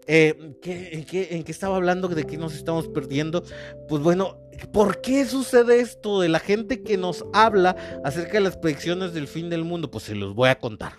eh, 0.08 0.36
en, 0.40 1.06
qué, 1.06 1.28
¿en 1.32 1.44
qué 1.44 1.52
estaba 1.52 1.76
hablando? 1.76 2.08
¿De 2.08 2.26
qué 2.26 2.38
nos 2.38 2.56
estamos 2.56 2.88
perdiendo? 2.88 3.44
Pues 3.88 4.02
bueno, 4.02 4.38
¿por 4.74 5.02
qué 5.02 5.26
sucede 5.26 5.82
esto 5.82 6.22
de 6.22 6.30
la 6.30 6.40
gente 6.40 6.82
que 6.82 6.98
nos 6.98 7.26
habla 7.34 7.76
acerca 8.04 8.34
de 8.34 8.42
las 8.42 8.58
predicciones 8.58 9.14
del 9.14 9.28
fin 9.28 9.50
del 9.50 9.64
mundo? 9.64 9.92
Pues 9.92 10.06
se 10.06 10.16
los 10.16 10.34
voy 10.34 10.50
a 10.50 10.58
contar. 10.58 10.94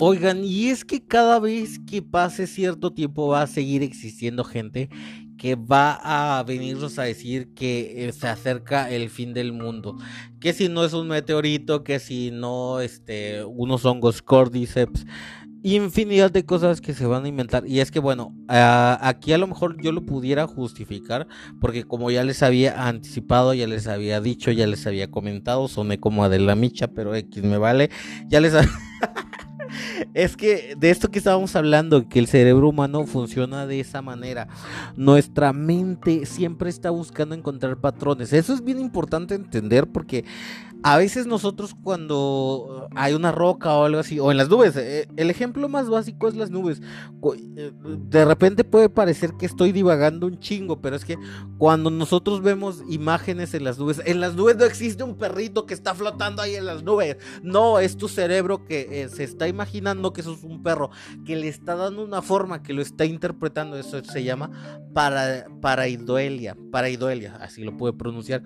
Oigan, 0.00 0.44
y 0.44 0.68
es 0.68 0.84
que 0.84 1.04
cada 1.04 1.40
vez 1.40 1.80
que 1.80 2.02
pase 2.02 2.46
cierto 2.46 2.92
tiempo 2.92 3.26
va 3.26 3.42
a 3.42 3.46
seguir 3.48 3.82
existiendo 3.82 4.44
gente 4.44 4.88
que 5.36 5.56
va 5.56 5.98
a 6.02 6.42
venirnos 6.44 7.00
a 7.00 7.02
decir 7.02 7.52
que 7.52 8.06
eh, 8.06 8.12
se 8.12 8.28
acerca 8.28 8.90
el 8.90 9.10
fin 9.10 9.34
del 9.34 9.52
mundo. 9.52 9.96
Que 10.38 10.52
si 10.52 10.68
no 10.68 10.84
es 10.84 10.92
un 10.92 11.08
meteorito, 11.08 11.82
que 11.82 11.98
si 11.98 12.30
no 12.30 12.78
este, 12.78 13.42
unos 13.44 13.84
hongos 13.84 14.22
cordyceps, 14.22 15.04
infinidad 15.64 16.30
de 16.30 16.44
cosas 16.44 16.80
que 16.80 16.94
se 16.94 17.06
van 17.06 17.24
a 17.24 17.28
inventar. 17.28 17.66
Y 17.66 17.80
es 17.80 17.90
que 17.90 17.98
bueno, 17.98 18.36
aquí 18.46 19.32
a 19.32 19.38
lo 19.38 19.48
mejor 19.48 19.82
yo 19.82 19.90
lo 19.90 20.06
pudiera 20.06 20.46
justificar, 20.46 21.26
porque 21.60 21.82
como 21.82 22.12
ya 22.12 22.22
les 22.22 22.44
había 22.44 22.86
anticipado, 22.86 23.52
ya 23.52 23.66
les 23.66 23.88
había 23.88 24.20
dicho, 24.20 24.52
ya 24.52 24.68
les 24.68 24.86
había 24.86 25.10
comentado, 25.10 25.66
soné 25.66 25.98
como 25.98 26.22
Adela 26.22 26.54
Micha, 26.54 26.86
pero 26.86 27.16
X 27.16 27.42
me 27.42 27.58
vale, 27.58 27.90
ya 28.28 28.40
les... 28.40 28.54
es 30.14 30.36
que 30.36 30.74
de 30.76 30.90
esto 30.90 31.10
que 31.10 31.18
estábamos 31.18 31.54
hablando, 31.56 32.08
que 32.08 32.18
el 32.18 32.26
cerebro 32.26 32.68
humano 32.68 33.06
funciona 33.06 33.66
de 33.66 33.80
esa 33.80 34.02
manera. 34.02 34.48
Nuestra 34.96 35.52
mente 35.52 36.26
siempre 36.26 36.70
está 36.70 36.90
buscando 36.90 37.34
encontrar 37.34 37.76
patrones. 37.78 38.32
Eso 38.32 38.54
es 38.54 38.64
bien 38.64 38.80
importante 38.80 39.34
entender 39.34 39.86
porque 39.86 40.24
a 40.82 40.96
veces 40.96 41.26
nosotros 41.26 41.74
cuando 41.82 42.88
hay 42.94 43.14
una 43.14 43.32
roca 43.32 43.74
o 43.74 43.84
algo 43.84 43.98
así, 43.98 44.20
o 44.20 44.30
en 44.30 44.36
las 44.36 44.48
nubes, 44.48 44.76
eh, 44.76 45.08
el 45.16 45.30
ejemplo 45.30 45.68
más 45.68 45.88
básico 45.88 46.28
es 46.28 46.36
las 46.36 46.50
nubes. 46.50 46.80
Eh, 47.56 47.72
de 47.82 48.24
repente 48.24 48.64
puede 48.64 48.88
parecer 48.88 49.32
que 49.38 49.46
estoy 49.46 49.72
divagando 49.72 50.26
un 50.26 50.38
chingo, 50.38 50.80
pero 50.80 50.94
es 50.94 51.04
que 51.04 51.18
cuando 51.58 51.90
nosotros 51.90 52.42
vemos 52.42 52.82
imágenes 52.88 53.54
en 53.54 53.64
las 53.64 53.78
nubes, 53.78 54.00
en 54.04 54.20
las 54.20 54.34
nubes 54.34 54.56
no 54.56 54.64
existe 54.64 55.02
un 55.02 55.16
perrito 55.16 55.66
que 55.66 55.74
está 55.74 55.94
flotando 55.94 56.42
ahí 56.42 56.54
en 56.54 56.66
las 56.66 56.82
nubes. 56.84 57.16
No, 57.42 57.80
es 57.80 57.96
tu 57.96 58.08
cerebro 58.08 58.64
que 58.64 59.02
eh, 59.02 59.08
se 59.08 59.24
está 59.24 59.48
imaginando 59.48 60.12
que 60.12 60.20
eso 60.20 60.32
es 60.32 60.44
un 60.44 60.62
perro, 60.62 60.90
que 61.26 61.36
le 61.36 61.48
está 61.48 61.74
dando 61.74 62.04
una 62.04 62.22
forma, 62.22 62.62
que 62.62 62.72
lo 62.72 62.82
está 62.82 63.04
interpretando. 63.04 63.76
Eso 63.76 64.02
se 64.04 64.22
llama 64.22 64.78
para, 64.94 65.46
paraidolia, 65.60 66.56
paraidolia, 66.70 67.36
así 67.36 67.64
lo 67.64 67.76
puede 67.76 67.94
pronunciar. 67.94 68.42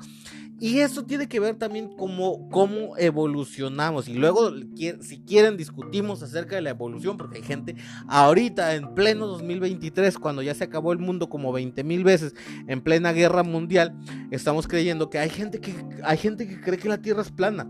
Y 0.63 0.79
eso 0.79 1.05
tiene 1.05 1.27
que 1.27 1.41
ver 1.41 1.57
también 1.57 1.89
como 1.89 2.49
cómo 2.49 2.97
evolucionamos. 2.97 4.07
Y 4.07 4.15
luego, 4.15 4.53
si 5.01 5.19
quieren, 5.19 5.57
discutimos 5.57 6.23
acerca 6.23 6.55
de 6.55 6.63
la 6.63 6.71
evolución, 6.71 7.17
porque 7.17 7.39
hay 7.39 7.43
gente 7.43 7.75
ahorita, 8.07 8.77
en 8.77 8.95
pleno 8.95 9.27
2023, 9.27 10.17
cuando 10.19 10.41
ya 10.41 10.55
se 10.55 10.63
acabó 10.63 10.93
el 10.93 11.01
mundo 11.01 11.29
como 11.29 11.51
20 11.51 11.83
mil 11.83 12.05
veces, 12.05 12.37
en 12.69 12.81
plena 12.81 13.13
guerra 13.13 13.43
mundial, 13.43 13.93
estamos 14.31 14.69
creyendo 14.69 15.11
que 15.11 15.19
hay 15.19 15.31
gente 15.31 15.61
que, 15.61 15.75
hay 16.05 16.17
gente 16.17 16.47
que 16.47 16.61
cree 16.61 16.79
que 16.79 16.89
la 16.89 17.03
Tierra 17.03 17.23
es 17.23 17.33
plana. 17.33 17.69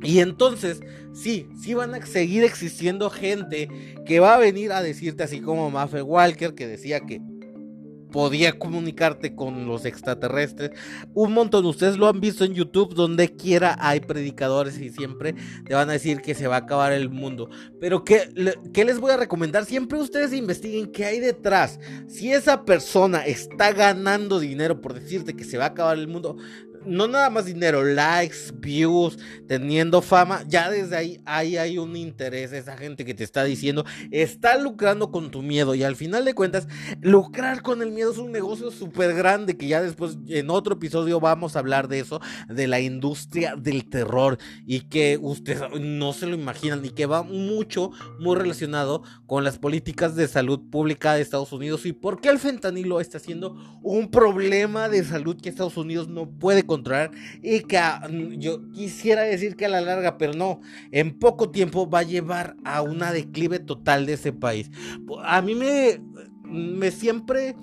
Y 0.00 0.20
entonces, 0.20 0.80
sí, 1.12 1.48
sí 1.60 1.74
van 1.74 1.96
a 1.96 2.06
seguir 2.06 2.44
existiendo 2.44 3.10
gente 3.10 3.68
que 4.06 4.20
va 4.20 4.36
a 4.36 4.38
venir 4.38 4.70
a 4.70 4.82
decirte, 4.82 5.24
así 5.24 5.40
como 5.40 5.68
Maffe 5.68 6.02
Walker, 6.02 6.54
que 6.54 6.68
decía 6.68 7.00
que 7.00 7.20
podía 8.10 8.58
comunicarte 8.58 9.34
con 9.34 9.66
los 9.66 9.84
extraterrestres. 9.84 10.70
Un 11.14 11.32
montón, 11.32 11.66
ustedes 11.66 11.96
lo 11.96 12.08
han 12.08 12.20
visto 12.20 12.44
en 12.44 12.54
YouTube, 12.54 12.94
donde 12.94 13.34
quiera 13.36 13.76
hay 13.80 14.00
predicadores 14.00 14.78
y 14.78 14.90
siempre 14.90 15.34
te 15.66 15.74
van 15.74 15.88
a 15.90 15.94
decir 15.94 16.20
que 16.20 16.34
se 16.34 16.46
va 16.46 16.56
a 16.56 16.60
acabar 16.60 16.92
el 16.92 17.10
mundo. 17.10 17.48
Pero 17.80 18.04
¿qué, 18.04 18.54
qué 18.72 18.84
les 18.84 18.98
voy 18.98 19.12
a 19.12 19.16
recomendar? 19.16 19.64
Siempre 19.64 19.98
ustedes 20.00 20.32
investiguen 20.32 20.90
qué 20.92 21.04
hay 21.04 21.20
detrás. 21.20 21.78
Si 22.06 22.32
esa 22.32 22.64
persona 22.64 23.26
está 23.26 23.72
ganando 23.72 24.38
dinero 24.38 24.80
por 24.80 24.94
decirte 24.94 25.34
que 25.34 25.44
se 25.44 25.58
va 25.58 25.64
a 25.64 25.68
acabar 25.68 25.98
el 25.98 26.08
mundo, 26.08 26.36
no 26.88 27.06
nada 27.06 27.30
más 27.30 27.46
dinero, 27.46 27.84
likes, 27.84 28.52
views, 28.54 29.18
teniendo 29.46 30.00
fama, 30.02 30.42
ya 30.48 30.70
desde 30.70 30.96
ahí, 30.96 31.20
ahí 31.24 31.56
hay 31.56 31.78
un 31.78 31.96
interés, 31.96 32.52
esa 32.52 32.76
gente 32.76 33.04
que 33.04 33.14
te 33.14 33.24
está 33.24 33.44
diciendo, 33.44 33.84
está 34.10 34.58
lucrando 34.58 35.10
con 35.10 35.30
tu 35.30 35.42
miedo 35.42 35.74
y 35.74 35.82
al 35.82 35.96
final 35.96 36.24
de 36.24 36.34
cuentas, 36.34 36.66
lucrar 37.00 37.62
con 37.62 37.82
el 37.82 37.92
miedo 37.92 38.12
es 38.12 38.18
un 38.18 38.32
negocio 38.32 38.70
súper 38.70 39.14
grande 39.14 39.56
que 39.56 39.68
ya 39.68 39.82
después 39.82 40.16
en 40.28 40.50
otro 40.50 40.74
episodio 40.74 41.20
vamos 41.20 41.54
a 41.54 41.58
hablar 41.58 41.88
de 41.88 42.00
eso, 42.00 42.20
de 42.48 42.66
la 42.66 42.80
industria 42.80 43.54
del 43.56 43.88
terror 43.88 44.38
y 44.66 44.80
que 44.80 45.18
ustedes 45.20 45.62
no 45.80 46.12
se 46.12 46.26
lo 46.26 46.34
imaginan 46.34 46.84
y 46.84 46.90
que 46.90 47.06
va 47.06 47.22
mucho, 47.22 47.90
muy 48.18 48.36
relacionado 48.36 49.02
con 49.26 49.44
las 49.44 49.58
políticas 49.58 50.16
de 50.16 50.28
salud 50.28 50.60
pública 50.70 51.14
de 51.14 51.22
Estados 51.22 51.52
Unidos 51.52 51.86
y 51.86 51.92
por 51.92 52.20
qué 52.20 52.28
el 52.30 52.38
fentanilo 52.38 53.00
está 53.00 53.18
siendo 53.18 53.56
un 53.82 54.10
problema 54.10 54.88
de 54.88 55.04
salud 55.04 55.40
que 55.40 55.48
Estados 55.48 55.76
Unidos 55.76 56.08
no 56.08 56.28
puede 56.28 56.64
controlar 56.64 56.77
y 57.42 57.60
que 57.60 57.80
yo 58.38 58.70
quisiera 58.70 59.22
decir 59.22 59.56
que 59.56 59.66
a 59.66 59.68
la 59.68 59.80
larga, 59.80 60.18
pero 60.18 60.32
no, 60.32 60.60
en 60.90 61.18
poco 61.18 61.50
tiempo 61.50 61.88
va 61.88 62.00
a 62.00 62.04
llevar 62.04 62.56
a 62.64 62.82
una 62.82 63.12
declive 63.12 63.58
total 63.58 64.06
de 64.06 64.14
ese 64.14 64.32
país. 64.32 64.70
A 65.24 65.42
mí 65.42 65.54
me, 65.54 66.00
me 66.44 66.90
siempre 66.90 67.56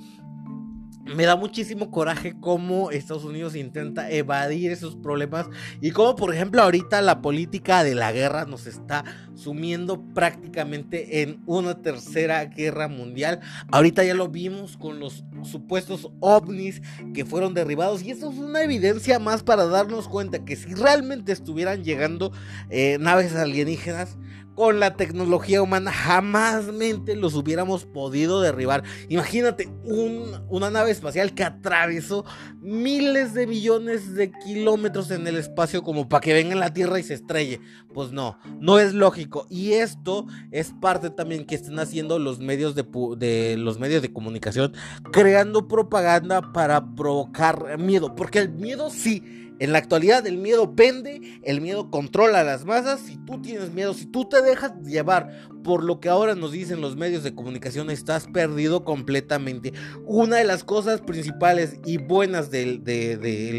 me 1.05 1.25
da 1.25 1.35
muchísimo 1.35 1.91
coraje 1.91 2.35
cómo 2.39 2.89
Estados 2.89 3.25
Unidos 3.25 3.55
intenta 3.55 4.09
evadir 4.09 4.71
esos 4.71 4.95
problemas 4.95 5.47
y 5.79 5.91
cómo, 5.91 6.15
por 6.15 6.33
ejemplo, 6.33 6.61
ahorita 6.63 7.01
la 7.01 7.21
política 7.21 7.83
de 7.83 7.93
la 7.93 8.11
guerra 8.11 8.45
nos 8.45 8.65
está 8.65 9.03
sumiendo 9.35 10.01
prácticamente 10.13 11.21
en 11.21 11.41
una 11.45 11.81
tercera 11.81 12.45
guerra 12.45 12.87
mundial. 12.87 13.39
Ahorita 13.71 14.03
ya 14.03 14.15
lo 14.15 14.29
vimos 14.29 14.77
con 14.77 14.99
los 14.99 15.23
supuestos 15.43 16.09
ovnis 16.21 16.81
que 17.13 17.23
fueron 17.23 17.53
derribados 17.53 18.01
y 18.01 18.11
eso 18.11 18.31
es 18.31 18.37
una 18.39 18.63
evidencia 18.63 19.19
más 19.19 19.43
para 19.43 19.65
darnos 19.67 20.07
cuenta 20.07 20.43
que 20.43 20.55
si 20.55 20.73
realmente 20.73 21.31
estuvieran 21.31 21.83
llegando 21.83 22.31
eh, 22.69 22.97
naves 22.99 23.35
alienígenas, 23.35 24.17
con 24.55 24.79
la 24.79 24.95
tecnología 24.95 25.61
humana 25.61 25.91
jamás 25.91 26.65
mente 26.67 27.15
los 27.15 27.35
hubiéramos 27.35 27.85
podido 27.85 28.41
derribar. 28.41 28.83
Imagínate 29.09 29.69
una 29.83 30.69
nave 30.71 30.91
espacial 30.91 31.33
que 31.35 31.43
atravesó 31.43 32.25
miles 32.61 33.33
de 33.33 33.47
millones 33.47 34.15
de 34.15 34.31
kilómetros 34.31 35.11
en 35.11 35.27
el 35.27 35.35
espacio 35.35 35.83
como 35.83 36.07
para 36.07 36.21
que 36.21 36.33
venga 36.33 36.53
en 36.53 36.59
la 36.59 36.73
Tierra 36.73 36.99
y 36.99 37.03
se 37.03 37.13
estrelle. 37.13 37.59
Pues 37.93 38.11
no, 38.11 38.39
no 38.59 38.79
es 38.79 38.93
lógico. 38.93 39.45
Y 39.49 39.73
esto 39.73 40.25
es 40.51 40.73
parte 40.81 41.09
también 41.09 41.45
que 41.45 41.55
están 41.55 41.79
haciendo 41.79 42.17
los 42.17 42.39
medios 42.39 42.75
de 42.75 43.55
los 43.57 43.77
medios 43.77 44.01
de 44.01 44.13
comunicación, 44.13 44.73
creando 45.11 45.67
propaganda 45.67 46.53
para 46.53 46.95
provocar 46.95 47.77
miedo. 47.77 48.15
Porque 48.15 48.39
el 48.39 48.49
miedo 48.49 48.89
sí 48.89 49.44
en 49.59 49.71
la 49.71 49.77
actualidad 49.79 50.25
el 50.27 50.37
miedo 50.37 50.71
vende, 50.73 51.39
el 51.43 51.61
miedo 51.61 51.89
controla 51.89 52.41
a 52.41 52.43
las 52.43 52.65
masas. 52.65 53.01
Si 53.01 53.17
tú 53.25 53.41
tienes 53.41 53.71
miedo, 53.71 53.93
si 53.93 54.05
tú 54.05 54.25
te 54.25 54.41
dejas 54.41 54.73
llevar 54.83 55.49
por 55.63 55.83
lo 55.83 55.99
que 55.99 56.09
ahora 56.09 56.35
nos 56.35 56.51
dicen 56.51 56.79
los 56.79 56.95
medios 56.95 57.23
de 57.23 57.33
comunicación, 57.33 57.89
estás 57.89 58.27
perdido 58.27 58.83
completamente. 58.83 59.73
Una 60.05 60.37
de 60.37 60.43
las 60.43 60.63
cosas 60.63 61.01
principales 61.01 61.79
y 61.85 61.97
buenas 61.97 62.51
del, 62.51 62.83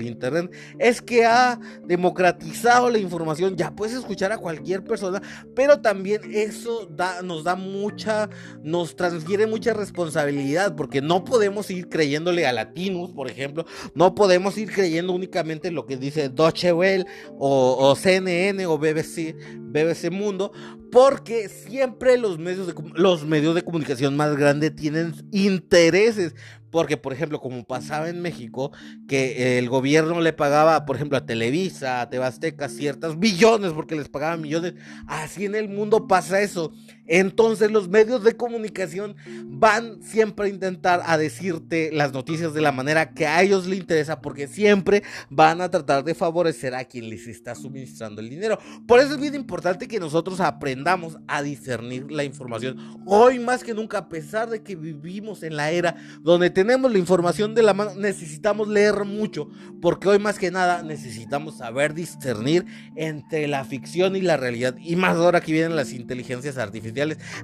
Internet 0.06 0.54
es 0.78 1.02
que 1.02 1.24
ha 1.24 1.58
democratizado 1.84 2.90
la 2.90 2.98
información. 2.98 3.56
Ya 3.56 3.74
puedes 3.74 3.96
escuchar 3.96 4.30
a 4.30 4.38
cualquier 4.38 4.84
persona, 4.84 5.20
pero 5.56 5.80
también 5.80 6.20
eso 6.32 6.88
nos 7.24 7.42
da 7.42 7.56
mucha, 7.56 8.28
nos 8.62 8.94
transfiere 8.94 9.46
mucha 9.46 9.74
responsabilidad 9.74 10.76
porque 10.76 11.02
no 11.02 11.24
podemos 11.24 11.70
ir 11.70 11.88
creyéndole 11.88 12.46
a 12.46 12.52
Latinos, 12.52 13.10
por 13.12 13.28
ejemplo, 13.28 13.66
no 13.94 14.14
podemos 14.14 14.56
ir 14.58 14.70
creyendo 14.70 15.12
únicamente 15.12 15.72
lo 15.72 15.85
que 15.86 15.96
dice 15.96 16.28
Deutsche 16.28 16.72
Welle 16.72 17.06
o, 17.38 17.94
CNN 17.96 18.66
o 18.66 18.78
BBC, 18.78 19.34
BBC 19.58 20.10
Mundo, 20.10 20.52
porque 20.90 21.48
siempre 21.48 22.16
los 22.18 22.38
medios 22.38 22.66
de, 22.66 22.74
los 22.94 23.24
medios 23.24 23.54
de 23.54 23.62
comunicación 23.62 24.16
más 24.16 24.36
grandes 24.36 24.74
tienen 24.74 25.14
intereses 25.32 26.34
porque, 26.70 26.98
por 26.98 27.14
ejemplo, 27.14 27.40
como 27.40 27.64
pasaba 27.64 28.10
en 28.10 28.20
México, 28.20 28.70
que 29.08 29.58
el 29.58 29.68
gobierno 29.70 30.20
le 30.20 30.34
pagaba, 30.34 30.84
por 30.84 30.96
ejemplo, 30.96 31.16
a 31.16 31.24
Televisa, 31.24 32.02
a 32.02 32.10
Tebasteca, 32.10 32.68
ciertas 32.68 33.18
billones, 33.18 33.72
porque 33.72 33.96
les 33.96 34.10
pagaban 34.10 34.42
millones, 34.42 34.74
así 35.06 35.46
en 35.46 35.54
el 35.54 35.70
mundo 35.70 36.06
pasa 36.06 36.42
eso. 36.42 36.72
Entonces 37.06 37.70
los 37.70 37.88
medios 37.88 38.24
de 38.24 38.36
comunicación 38.36 39.16
van 39.44 40.02
siempre 40.02 40.46
a 40.46 40.48
intentar 40.48 41.02
a 41.04 41.18
decirte 41.18 41.90
las 41.92 42.12
noticias 42.12 42.54
de 42.54 42.60
la 42.60 42.72
manera 42.72 43.10
que 43.10 43.26
a 43.26 43.42
ellos 43.42 43.66
les 43.66 43.78
interesa, 43.78 44.20
porque 44.20 44.48
siempre 44.48 45.02
van 45.30 45.60
a 45.60 45.70
tratar 45.70 46.04
de 46.04 46.14
favorecer 46.14 46.74
a 46.74 46.84
quien 46.84 47.08
les 47.08 47.26
está 47.26 47.54
suministrando 47.54 48.20
el 48.20 48.28
dinero. 48.28 48.58
Por 48.86 49.00
eso 49.00 49.14
es 49.14 49.20
bien 49.20 49.34
importante 49.34 49.88
que 49.88 50.00
nosotros 50.00 50.40
aprendamos 50.40 51.18
a 51.28 51.42
discernir 51.42 52.10
la 52.10 52.24
información. 52.24 53.00
Hoy 53.06 53.38
más 53.38 53.62
que 53.62 53.74
nunca, 53.74 53.98
a 53.98 54.08
pesar 54.08 54.50
de 54.50 54.62
que 54.62 54.74
vivimos 54.74 55.42
en 55.42 55.56
la 55.56 55.70
era 55.70 55.96
donde 56.22 56.50
tenemos 56.50 56.90
la 56.90 56.98
información 56.98 57.54
de 57.54 57.62
la 57.62 57.74
mano, 57.74 57.94
necesitamos 57.94 58.68
leer 58.68 59.04
mucho, 59.04 59.48
porque 59.80 60.08
hoy 60.08 60.18
más 60.18 60.38
que 60.38 60.50
nada 60.50 60.82
necesitamos 60.82 61.58
saber 61.58 61.94
discernir 61.94 62.64
entre 62.96 63.46
la 63.46 63.64
ficción 63.64 64.16
y 64.16 64.22
la 64.22 64.36
realidad, 64.36 64.76
y 64.78 64.96
más 64.96 65.16
ahora 65.16 65.40
que 65.40 65.52
vienen 65.52 65.76
las 65.76 65.92
inteligencias 65.92 66.58
artificiales. 66.58 66.95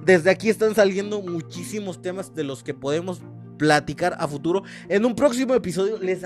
Desde 0.05 0.31
aquí 0.31 0.49
están 0.49 0.75
saliendo 0.75 1.21
muchísimos 1.21 2.01
temas 2.01 2.35
de 2.35 2.45
los 2.45 2.63
que 2.63 2.75
podemos 2.75 3.21
platicar 3.59 4.17
a 4.19 4.27
futuro. 4.27 4.65
En 4.89 5.05
un 5.05 5.15
próximo 5.15 5.55
episodio 5.55 5.99
les 5.99 6.25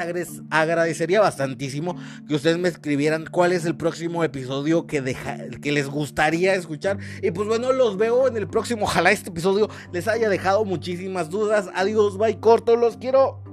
agradecería 0.50 1.20
bastantísimo 1.20 1.96
que 2.26 2.34
ustedes 2.34 2.56
me 2.56 2.68
escribieran 2.68 3.26
cuál 3.30 3.52
es 3.52 3.66
el 3.66 3.76
próximo 3.76 4.24
episodio 4.24 4.86
que, 4.86 5.14
que 5.60 5.72
les 5.72 5.88
gustaría 5.88 6.54
escuchar. 6.54 6.98
Y 7.22 7.32
pues 7.32 7.46
bueno, 7.46 7.72
los 7.72 7.98
veo 7.98 8.26
en 8.28 8.36
el 8.36 8.48
próximo. 8.48 8.84
Ojalá 8.84 9.10
este 9.10 9.30
episodio 9.30 9.68
les 9.92 10.08
haya 10.08 10.28
dejado 10.28 10.64
muchísimas 10.64 11.28
dudas. 11.28 11.68
Adiós, 11.74 12.16
bye, 12.16 12.40
corto, 12.40 12.76
los 12.76 12.96
quiero. 12.96 13.45